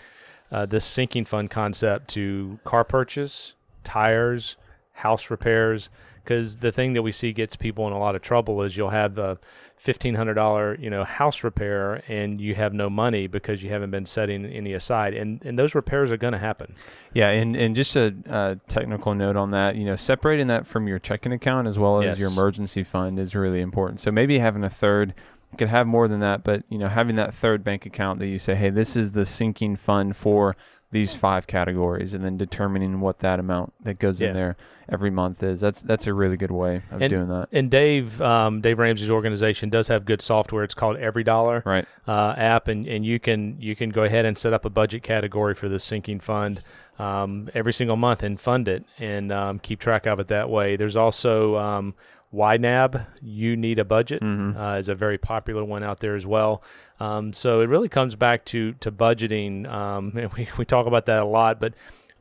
uh, 0.52 0.66
this 0.66 0.86
sinking 0.86 1.26
fund 1.26 1.50
concept 1.50 2.08
to 2.10 2.60
car 2.64 2.84
purchase, 2.84 3.56
tires, 3.84 4.58
house 4.94 5.30
repairs. 5.30 5.90
Because 6.24 6.58
the 6.58 6.74
thing 6.74 6.92
that 6.92 7.04
we 7.04 7.14
see 7.14 7.32
gets 7.32 7.56
people 7.56 7.88
in 7.88 7.94
a 7.94 8.00
lot 8.00 8.14
of 8.14 8.22
trouble 8.22 8.62
is 8.62 8.76
you'll 8.76 8.90
have 8.90 9.16
the 9.16 9.38
fifteen 9.78 10.16
hundred 10.16 10.34
dollar 10.34 10.76
you 10.80 10.90
know 10.90 11.04
house 11.04 11.44
repair 11.44 12.02
and 12.08 12.42
you 12.42 12.56
have 12.56 12.74
no 12.74 12.90
money 12.90 13.28
because 13.28 13.64
you 13.64 13.70
haven't 13.70 13.92
been 13.92 14.06
setting 14.06 14.46
any 14.46 14.74
aside, 14.74 15.14
and 15.14 15.42
and 15.46 15.58
those 15.58 15.76
repairs 15.76 16.12
are 16.12 16.18
going 16.18 16.34
to 16.34 16.40
happen. 16.40 16.74
Yeah, 17.14 17.30
and, 17.30 17.56
and 17.56 17.76
just 17.76 17.96
a 17.96 18.14
uh, 18.30 18.56
technical 18.68 19.14
note 19.14 19.36
on 19.36 19.52
that, 19.52 19.76
you 19.76 19.86
know, 19.86 19.96
separating 19.96 20.48
that 20.48 20.68
from 20.68 20.88
your 20.88 21.00
checking 21.00 21.32
account 21.32 21.68
as 21.68 21.80
well 21.80 22.00
as 22.00 22.06
Yes. 22.06 22.20
your 22.20 22.30
emergency 22.30 22.84
fund 22.84 23.18
is 23.20 23.36
really 23.36 23.62
important. 23.62 24.00
So 24.00 24.12
maybe 24.12 24.40
having 24.40 24.64
a 24.64 24.70
third, 24.70 25.14
you 25.52 25.58
could 25.58 25.70
have 25.70 25.88
more 25.88 26.08
than 26.08 26.20
that, 26.20 26.44
but 26.44 26.64
you 26.70 26.78
know, 26.78 26.88
having 26.88 27.16
that 27.16 27.34
third 27.34 27.64
bank 27.64 27.86
account 27.86 28.20
that 28.20 28.28
you 28.28 28.38
say, 28.40 28.56
hey, 28.56 28.70
this 28.70 28.96
is 28.96 29.14
the 29.14 29.26
sinking 29.26 29.76
fund 29.78 30.16
for 30.16 30.56
these 30.92 31.14
five 31.14 31.48
categories, 31.48 32.14
and 32.14 32.24
then 32.24 32.38
determining 32.38 33.02
what 33.02 33.20
that 33.20 33.40
amount 33.40 33.74
that 33.84 34.00
goes 34.00 34.22
Yeah. 34.22 34.30
in 34.30 34.34
there 34.36 34.56
every 34.90 35.10
month 35.10 35.44
is. 35.44 35.60
That's 35.60 35.82
that's 35.82 36.08
a 36.08 36.14
really 36.14 36.38
good 36.38 36.50
way 36.52 36.78
of 36.92 37.02
And- 37.02 37.10
doing 37.10 37.28
that. 37.28 37.50
And 37.52 37.70
Dave, 37.70 38.22
um, 38.22 38.62
Dave 38.62 38.80
Ramsey's 38.80 39.10
organization 39.12 39.70
does 39.70 39.90
have 39.90 40.06
good 40.06 40.22
software. 40.22 40.64
It's 40.64 40.74
called 40.74 40.96
Every 40.98 41.24
Dollar. 41.26 41.62
Right. 41.66 41.86
uh, 42.08 42.36
app, 42.38 42.70
and, 42.70 42.88
and 42.88 43.06
you 43.06 43.20
can 43.20 43.58
you 43.60 43.76
can 43.76 43.90
go 43.90 44.04
ahead 44.04 44.24
and 44.26 44.38
set 44.38 44.54
up 44.54 44.64
a 44.64 44.70
budget 44.70 45.04
category 45.04 45.54
for 45.56 45.68
the 45.68 45.80
sinking 45.80 46.22
fund 46.22 46.62
um, 47.00 47.50
every 47.54 47.74
single 47.74 47.98
month 47.98 48.24
and 48.24 48.40
fund 48.40 48.68
it 48.68 48.84
and 48.98 49.32
um, 49.32 49.60
keep 49.60 49.80
track 49.80 50.08
of 50.08 50.20
it 50.22 50.30
that 50.30 50.50
way. 50.50 50.78
There's 50.78 50.96
also 50.96 51.58
um, 51.58 51.96
YNAB. 52.34 53.06
You 53.22 53.56
need 53.56 53.80
a 53.80 53.86
budget 53.86 54.22
Mhm. 54.22 54.56
uh, 54.58 54.78
is 54.78 54.90
a 54.90 54.96
very 54.96 55.18
popular 55.18 55.64
one 55.64 55.84
out 55.84 56.00
there 56.00 56.16
as 56.16 56.26
well. 56.26 56.62
Um, 57.00 57.32
so 57.34 57.62
it 57.62 57.70
really 57.70 57.90
comes 57.90 58.16
back 58.16 58.44
to 58.46 58.74
to 58.74 58.92
budgeting. 58.92 59.68
Um, 59.72 60.14
and 60.18 60.34
we 60.34 60.48
we 60.58 60.66
talk 60.66 60.88
about 60.88 61.06
that 61.06 61.20
a 61.20 61.26
lot, 61.26 61.60
but 61.60 61.74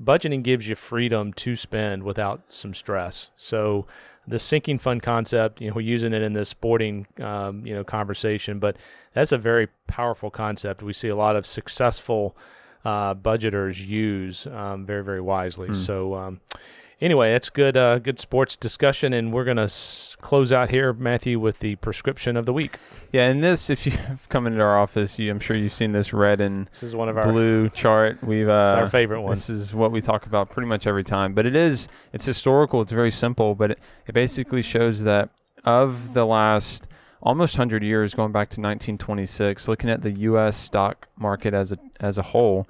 budgeting 0.03 0.42
gives 0.42 0.69
you 0.69 0.75
freedom 0.75 1.33
to 1.33 1.57
spend 1.57 2.03
without 2.03 2.42
some 2.49 2.75
stress. 2.75 3.31
So 3.37 3.87
the 4.29 4.38
sinking 4.38 4.79
fund 4.79 5.03
concept, 5.03 5.61
you 5.61 5.69
know, 5.69 5.75
we're 5.77 5.83
using 5.83 6.12
it 6.12 6.21
in 6.21 6.33
this 6.33 6.49
sporting, 6.49 7.07
um, 7.21 7.64
you 7.64 7.73
know, 7.75 7.85
conversation, 7.85 8.59
but 8.59 8.77
that's 9.14 9.31
a 9.33 9.38
very 9.38 9.69
powerful 9.87 10.31
concept. 10.31 10.83
We 10.83 10.92
see 10.92 11.09
a 11.09 11.16
lot 11.16 11.37
of 11.37 11.47
successful 11.47 12.37
uh, 12.85 13.14
budgeters 13.14 13.85
use 13.87 14.47
um, 14.49 14.85
very, 14.85 15.03
very 15.05 15.21
wisely. 15.21 15.69
Hmm. 15.69 15.75
So, 15.75 16.14
um, 16.14 16.40
anyway, 17.00 17.32
that's 17.32 17.50
good, 17.50 17.76
uh, 17.76 17.98
good 17.98 18.18
sports 18.18 18.56
discussion, 18.56 19.12
and 19.12 19.32
we're 19.32 19.44
gonna 19.44 19.64
s- 19.64 20.16
close 20.20 20.52
out 20.52 20.70
here, 20.70 20.92
Matthew, 20.92 21.38
with 21.38 21.61
the 21.61 21.76
prescription 21.76 22.37
of 22.37 22.46
the 22.46 22.52
week. 22.52 22.78
Yeah, 23.12 23.28
and 23.28 23.42
this, 23.42 23.70
if 23.70 23.87
you've 23.87 24.26
come 24.28 24.46
into 24.46 24.61
our 24.61 24.78
office, 24.78 25.18
you, 25.18 25.30
I'm 25.30 25.40
sure 25.40 25.56
you've 25.56 25.72
seen 25.72 25.92
this 25.92 26.12
red 26.12 26.40
and 26.40 26.66
This 26.68 26.82
is 26.82 26.96
one 26.96 27.09
of 27.09 27.16
our, 27.16 27.30
blue 27.30 27.68
chart. 27.70 28.22
We've 28.22 28.48
uh, 28.48 28.72
it's 28.74 28.82
our 28.82 28.88
favorite 28.88 29.22
one. 29.22 29.35
This 29.35 29.50
is 29.50 29.74
what 29.74 29.92
we 29.92 30.00
talk 30.00 30.26
about 30.26 30.50
pretty 30.50 30.68
much 30.68 30.87
every 30.87 31.04
time. 31.04 31.35
But 31.35 31.46
it 31.46 31.54
is 31.54 31.88
it's 32.12 32.24
historical. 32.26 32.80
It's 32.82 32.92
very 32.92 33.11
simple, 33.11 33.54
but 33.54 33.72
it, 33.72 33.80
it 34.06 34.12
basically 34.12 34.62
shows 34.62 35.04
that 35.04 35.30
of 35.64 36.14
the 36.14 36.24
last 36.24 36.88
almost 37.22 37.59
100 37.59 37.82
years 37.82 38.14
going 38.14 38.30
back 38.30 38.48
to 38.50 38.61
1926, 38.61 39.66
looking 39.66 39.90
at 39.90 40.02
the 40.02 40.12
US 40.12 40.56
stock 40.56 41.09
market 41.18 41.52
as 41.54 41.72
a 41.72 41.78
as 41.98 42.18
a 42.18 42.22
whole, 42.22 42.68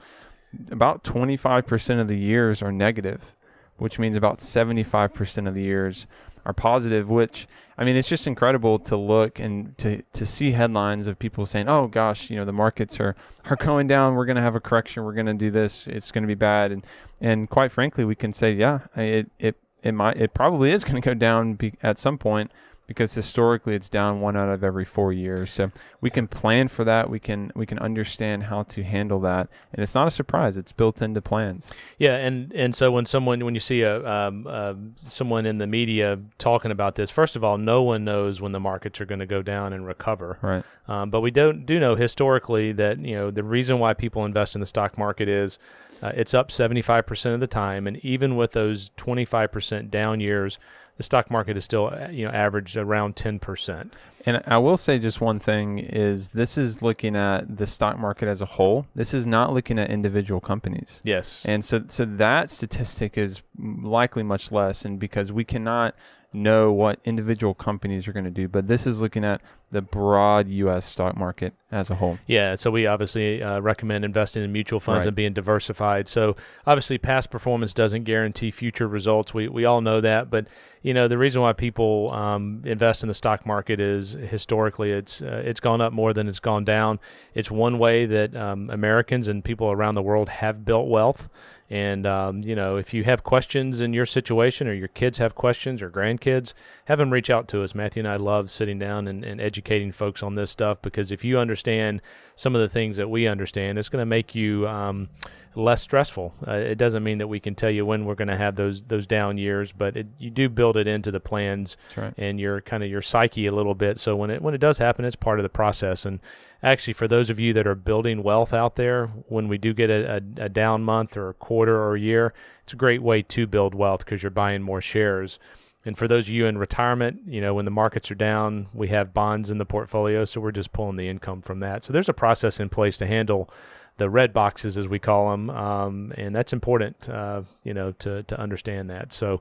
about 0.70 1.04
25% 1.04 2.00
of 2.00 2.08
the 2.08 2.16
years 2.16 2.62
are 2.62 2.72
negative, 2.72 3.34
which 3.78 3.98
means 3.98 4.16
about 4.16 4.38
75% 4.38 5.48
of 5.48 5.54
the 5.54 5.62
years 5.62 6.06
are 6.44 6.52
positive, 6.52 7.10
which 7.10 7.46
I 7.78 7.84
mean, 7.84 7.96
it's 7.96 8.08
just 8.08 8.26
incredible 8.26 8.78
to 8.80 8.96
look 8.96 9.38
and 9.38 9.76
to, 9.78 10.02
to 10.14 10.24
see 10.24 10.52
headlines 10.52 11.06
of 11.06 11.18
people 11.18 11.44
saying, 11.44 11.68
"Oh 11.68 11.88
gosh, 11.88 12.30
you 12.30 12.36
know, 12.36 12.44
the 12.44 12.52
markets 12.52 12.98
are 13.00 13.14
are 13.50 13.56
going 13.56 13.86
down. 13.86 14.14
We're 14.14 14.24
going 14.24 14.36
to 14.36 14.42
have 14.42 14.54
a 14.54 14.60
correction. 14.60 15.04
We're 15.04 15.12
going 15.12 15.26
to 15.26 15.34
do 15.34 15.50
this. 15.50 15.86
It's 15.86 16.10
going 16.10 16.22
to 16.22 16.28
be 16.28 16.34
bad." 16.34 16.72
And 16.72 16.86
and 17.20 17.50
quite 17.50 17.70
frankly, 17.70 18.04
we 18.04 18.14
can 18.14 18.32
say, 18.32 18.52
yeah, 18.52 18.80
it 18.96 19.30
it 19.38 19.56
it 19.82 19.92
might 19.92 20.16
it 20.16 20.32
probably 20.32 20.70
is 20.70 20.84
going 20.84 21.00
to 21.00 21.06
go 21.06 21.14
down 21.14 21.58
at 21.82 21.98
some 21.98 22.16
point 22.16 22.50
because 22.86 23.14
historically 23.14 23.74
it's 23.74 23.88
down 23.88 24.20
one 24.20 24.36
out 24.36 24.48
of 24.48 24.62
every 24.62 24.84
four 24.84 25.12
years. 25.12 25.50
So 25.50 25.70
we 26.00 26.10
can 26.10 26.28
plan 26.28 26.68
for 26.68 26.84
that. 26.84 27.10
We 27.10 27.18
can 27.18 27.50
we 27.54 27.66
can 27.66 27.78
understand 27.78 28.44
how 28.44 28.62
to 28.64 28.82
handle 28.82 29.20
that, 29.20 29.48
and 29.72 29.82
it's 29.82 29.94
not 29.94 30.06
a 30.06 30.10
surprise. 30.10 30.56
It's 30.56 30.72
built 30.72 31.02
into 31.02 31.20
plans. 31.20 31.72
Yeah, 31.98 32.16
and 32.16 32.52
and 32.52 32.74
so 32.74 32.92
when 32.92 33.06
someone 33.06 33.44
when 33.44 33.54
you 33.54 33.60
see 33.60 33.82
a 33.82 34.06
um, 34.08 34.46
uh, 34.48 34.74
someone 34.96 35.46
in 35.46 35.58
the 35.58 35.66
media 35.66 36.18
talking 36.38 36.70
about 36.70 36.94
this, 36.94 37.10
first 37.10 37.36
of 37.36 37.42
all, 37.42 37.58
no 37.58 37.82
one 37.82 38.04
knows 38.04 38.40
when 38.40 38.52
the 38.52 38.60
markets 38.60 39.00
are 39.00 39.06
going 39.06 39.20
to 39.20 39.26
go 39.26 39.42
down 39.42 39.72
and 39.72 39.86
recover. 39.86 40.38
Right. 40.40 40.64
Um, 40.88 41.10
but 41.10 41.20
we 41.20 41.30
don't 41.30 41.66
do 41.66 41.80
know 41.80 41.96
historically 41.96 42.72
that 42.72 42.98
you 43.00 43.16
know 43.16 43.30
the 43.30 43.42
reason 43.42 43.78
why 43.78 43.94
people 43.94 44.24
invest 44.24 44.54
in 44.54 44.60
the 44.60 44.66
stock 44.66 44.96
market 44.96 45.28
is 45.28 45.58
uh, 46.02 46.12
it's 46.14 46.34
up 46.34 46.48
75% 46.48 47.34
of 47.34 47.40
the 47.40 47.46
time, 47.46 47.86
and 47.86 47.96
even 48.04 48.36
with 48.36 48.52
those 48.52 48.90
25% 48.90 49.90
down 49.90 50.20
years, 50.20 50.58
the 50.96 51.02
stock 51.02 51.30
market 51.30 51.56
is 51.56 51.64
still 51.64 51.86
uh, 51.86 52.08
you 52.08 52.24
know 52.24 52.32
averaged 52.32 52.76
around 52.76 53.16
10%. 53.16 53.90
And 54.24 54.42
I 54.46 54.58
will 54.58 54.76
say 54.76 54.98
just 54.98 55.20
one 55.20 55.38
thing 55.38 55.78
is 55.78 56.30
this 56.30 56.58
is 56.58 56.82
looking 56.82 57.14
at 57.14 57.58
the 57.58 57.66
stock 57.66 57.98
market 57.98 58.28
as 58.28 58.40
a 58.40 58.46
whole. 58.46 58.86
This 58.94 59.14
is 59.14 59.26
not 59.26 59.52
looking 59.52 59.78
at 59.78 59.90
individual 59.90 60.40
companies. 60.40 61.00
Yes. 61.04 61.44
And 61.44 61.64
so 61.64 61.84
so 61.86 62.04
that 62.04 62.50
statistic 62.50 63.16
is 63.16 63.42
likely 63.58 64.22
much 64.22 64.50
less 64.50 64.84
and 64.84 64.98
because 64.98 65.30
we 65.32 65.44
cannot 65.44 65.94
know 66.32 66.72
what 66.72 67.00
individual 67.04 67.54
companies 67.54 68.06
are 68.06 68.12
going 68.12 68.24
to 68.24 68.30
do, 68.30 68.48
but 68.48 68.66
this 68.66 68.86
is 68.86 69.00
looking 69.00 69.24
at 69.24 69.40
the 69.72 69.82
broad 69.82 70.48
US 70.48 70.86
stock 70.86 71.16
market 71.16 71.52
as 71.72 71.90
a 71.90 71.96
whole. 71.96 72.18
Yeah, 72.26 72.54
so 72.54 72.70
we 72.70 72.86
obviously 72.86 73.42
uh, 73.42 73.58
recommend 73.60 74.04
investing 74.04 74.44
in 74.44 74.52
mutual 74.52 74.78
funds 74.78 75.00
Right. 75.00 75.06
and 75.08 75.16
being 75.16 75.32
diversified. 75.32 76.06
So 76.08 76.36
obviously, 76.66 76.98
past 76.98 77.30
performance 77.30 77.74
doesn't 77.74 78.04
guarantee 78.04 78.50
future 78.52 78.86
results. 78.86 79.34
We 79.34 79.48
we 79.48 79.64
all 79.64 79.80
know 79.80 80.00
that, 80.00 80.30
but 80.30 80.46
you 80.82 80.94
know 80.94 81.08
the 81.08 81.18
reason 81.18 81.42
why 81.42 81.52
people 81.52 82.12
um, 82.12 82.62
invest 82.64 83.02
in 83.02 83.08
the 83.08 83.14
stock 83.14 83.44
market 83.44 83.80
is 83.80 84.12
historically 84.12 84.92
it's 84.92 85.20
uh, 85.20 85.42
it's 85.44 85.58
gone 85.60 85.80
up 85.80 85.92
more 85.92 86.12
than 86.12 86.28
it's 86.28 86.38
gone 86.40 86.64
down. 86.64 87.00
It's 87.34 87.50
one 87.50 87.78
way 87.80 88.06
that 88.06 88.36
um, 88.36 88.70
Americans 88.70 89.26
and 89.26 89.42
people 89.44 89.72
around 89.72 89.96
the 89.96 90.02
world 90.02 90.28
have 90.28 90.64
built 90.64 90.86
wealth. 90.88 91.28
And 91.68 92.06
um, 92.06 92.42
you 92.42 92.54
know, 92.54 92.76
if 92.76 92.94
you 92.94 93.02
have 93.02 93.24
questions 93.24 93.80
in 93.80 93.92
your 93.92 94.06
situation, 94.06 94.68
or 94.68 94.72
your 94.72 94.86
kids 94.86 95.18
have 95.18 95.34
questions, 95.34 95.82
or 95.82 95.90
grandkids, 95.90 96.52
have 96.84 96.98
them 96.98 97.12
reach 97.12 97.28
out 97.28 97.48
to 97.48 97.64
us. 97.64 97.74
Matthew 97.74 98.02
and 98.02 98.08
I 98.08 98.14
love 98.14 98.52
sitting 98.52 98.78
down 98.78 99.08
and, 99.08 99.24
and 99.24 99.40
educating 99.40 99.55
folks 99.92 100.22
on 100.22 100.34
this 100.34 100.50
stuff 100.50 100.82
because 100.82 101.10
if 101.12 101.24
you 101.24 101.38
understand 101.38 102.00
some 102.34 102.54
of 102.54 102.60
the 102.60 102.68
things 102.68 102.96
that 102.96 103.08
we 103.08 103.26
understand, 103.26 103.78
it's 103.78 103.88
going 103.88 104.02
to 104.02 104.06
make 104.06 104.34
you 104.34 104.66
um, 104.68 105.08
less 105.54 105.82
stressful. 105.82 106.34
Uh, 106.46 106.52
it 106.52 106.76
doesn't 106.76 107.02
mean 107.02 107.18
that 107.18 107.28
we 107.28 107.40
can 107.40 107.54
tell 107.54 107.70
you 107.70 107.84
when 107.86 108.04
we're 108.04 108.14
going 108.14 108.28
to 108.28 108.36
have 108.36 108.56
those 108.56 108.82
those 108.82 109.06
down 109.06 109.38
years, 109.38 109.72
but 109.72 109.96
it, 109.96 110.06
you 110.18 110.30
do 110.30 110.48
build 110.48 110.76
it 110.76 110.86
into 110.86 111.10
the 111.10 111.20
plans 111.20 111.76
right. 111.96 112.14
and 112.16 112.38
your 112.38 112.60
kind 112.60 112.82
of 112.82 112.90
your 112.90 113.02
psyche 113.02 113.46
a 113.46 113.52
little 113.52 113.74
bit. 113.74 113.98
So 113.98 114.14
when 114.16 114.30
it 114.30 114.42
when 114.42 114.54
it 114.54 114.58
does 114.58 114.78
happen, 114.78 115.04
it's 115.04 115.16
part 115.16 115.38
of 115.38 115.42
the 115.42 115.48
process. 115.48 116.04
And 116.04 116.20
actually, 116.62 116.94
for 116.94 117.08
those 117.08 117.30
of 117.30 117.40
you 117.40 117.52
that 117.54 117.66
are 117.66 117.74
building 117.74 118.22
wealth 118.22 118.52
out 118.52 118.76
there, 118.76 119.06
when 119.28 119.48
we 119.48 119.58
do 119.58 119.72
get 119.72 119.90
a, 119.90 120.16
a, 120.16 120.44
a 120.44 120.48
down 120.48 120.82
month 120.82 121.16
or 121.16 121.30
a 121.30 121.34
quarter 121.34 121.76
or 121.76 121.96
a 121.96 122.00
year, 122.00 122.34
it's 122.62 122.72
a 122.72 122.76
great 122.76 123.02
way 123.02 123.22
to 123.22 123.46
build 123.46 123.74
wealth 123.74 124.04
because 124.04 124.22
you're 124.22 124.30
buying 124.30 124.62
more 124.62 124.80
shares. 124.80 125.38
And 125.86 125.96
for 125.96 126.06
those 126.08 126.26
of 126.26 126.34
you 126.34 126.46
in 126.46 126.58
retirement, 126.58 127.20
you 127.26 127.40
know, 127.40 127.54
when 127.54 127.64
the 127.64 127.70
markets 127.70 128.10
are 128.10 128.16
down, 128.16 128.66
we 128.74 128.88
have 128.88 129.14
bonds 129.14 129.50
in 129.50 129.58
the 129.58 129.64
portfolio, 129.64 130.24
so 130.24 130.40
we're 130.40 130.50
just 130.50 130.72
pulling 130.72 130.96
the 130.96 131.08
income 131.08 131.40
from 131.40 131.60
that. 131.60 131.84
So 131.84 131.92
there's 131.92 132.08
a 132.08 132.14
process 132.14 132.60
in 132.60 132.68
place 132.68 132.98
to 132.98 133.06
handle 133.06 133.48
the 133.96 134.10
red 134.10 134.32
boxes, 134.32 134.76
as 134.76 134.88
we 134.88 134.98
call 134.98 135.30
them, 135.30 135.48
um, 135.48 136.12
and 136.18 136.34
that's 136.34 136.52
important, 136.52 137.08
uh, 137.08 137.42
you 137.62 137.72
know, 137.72 137.92
to 137.92 138.24
to 138.24 138.38
understand 138.38 138.90
that. 138.90 139.12
So. 139.12 139.40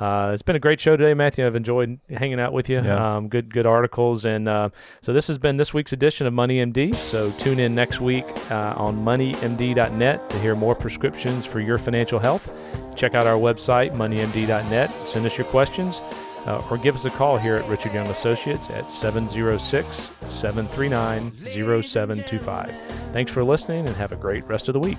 Uh, 0.00 0.30
it's 0.32 0.42
been 0.42 0.56
a 0.56 0.60
great 0.60 0.80
show 0.80 0.96
today, 0.96 1.12
Matthew. 1.12 1.46
I've 1.46 1.54
enjoyed 1.54 2.00
hanging 2.08 2.40
out 2.40 2.54
with 2.54 2.70
you. 2.70 2.80
Yeah. 2.80 3.16
Um, 3.16 3.28
good, 3.28 3.52
good 3.52 3.66
articles, 3.66 4.24
and 4.24 4.48
uh, 4.48 4.70
so 5.02 5.12
this 5.12 5.26
has 5.28 5.36
been 5.36 5.58
this 5.58 5.74
week's 5.74 5.92
edition 5.92 6.26
of 6.26 6.32
Money 6.32 6.64
MD. 6.64 6.94
So 6.94 7.30
tune 7.32 7.58
in 7.58 7.74
next 7.74 8.00
week 8.00 8.24
uh, 8.50 8.74
on 8.78 9.04
MoneyMD.net 9.04 10.30
to 10.30 10.38
hear 10.38 10.56
more 10.56 10.74
prescriptions 10.74 11.44
for 11.44 11.60
your 11.60 11.76
financial 11.76 12.18
health. 12.18 12.50
Check 12.96 13.14
out 13.14 13.26
our 13.26 13.36
website, 13.36 13.92
MoneyMD.net. 13.92 15.06
Send 15.06 15.26
us 15.26 15.36
your 15.36 15.46
questions, 15.48 16.00
uh, 16.46 16.66
or 16.70 16.78
give 16.78 16.94
us 16.94 17.04
a 17.04 17.10
call 17.10 17.36
here 17.36 17.56
at 17.56 17.68
Richard 17.68 17.92
Young 17.92 18.06
Associates 18.06 18.70
at 18.70 18.90
706 18.90 20.16
739 20.30 21.32
0725. 21.82 22.74
Thanks 23.12 23.30
for 23.30 23.44
listening, 23.44 23.86
and 23.86 23.94
have 23.96 24.12
a 24.12 24.16
great 24.16 24.46
rest 24.46 24.68
of 24.68 24.72
the 24.72 24.80
week. 24.80 24.98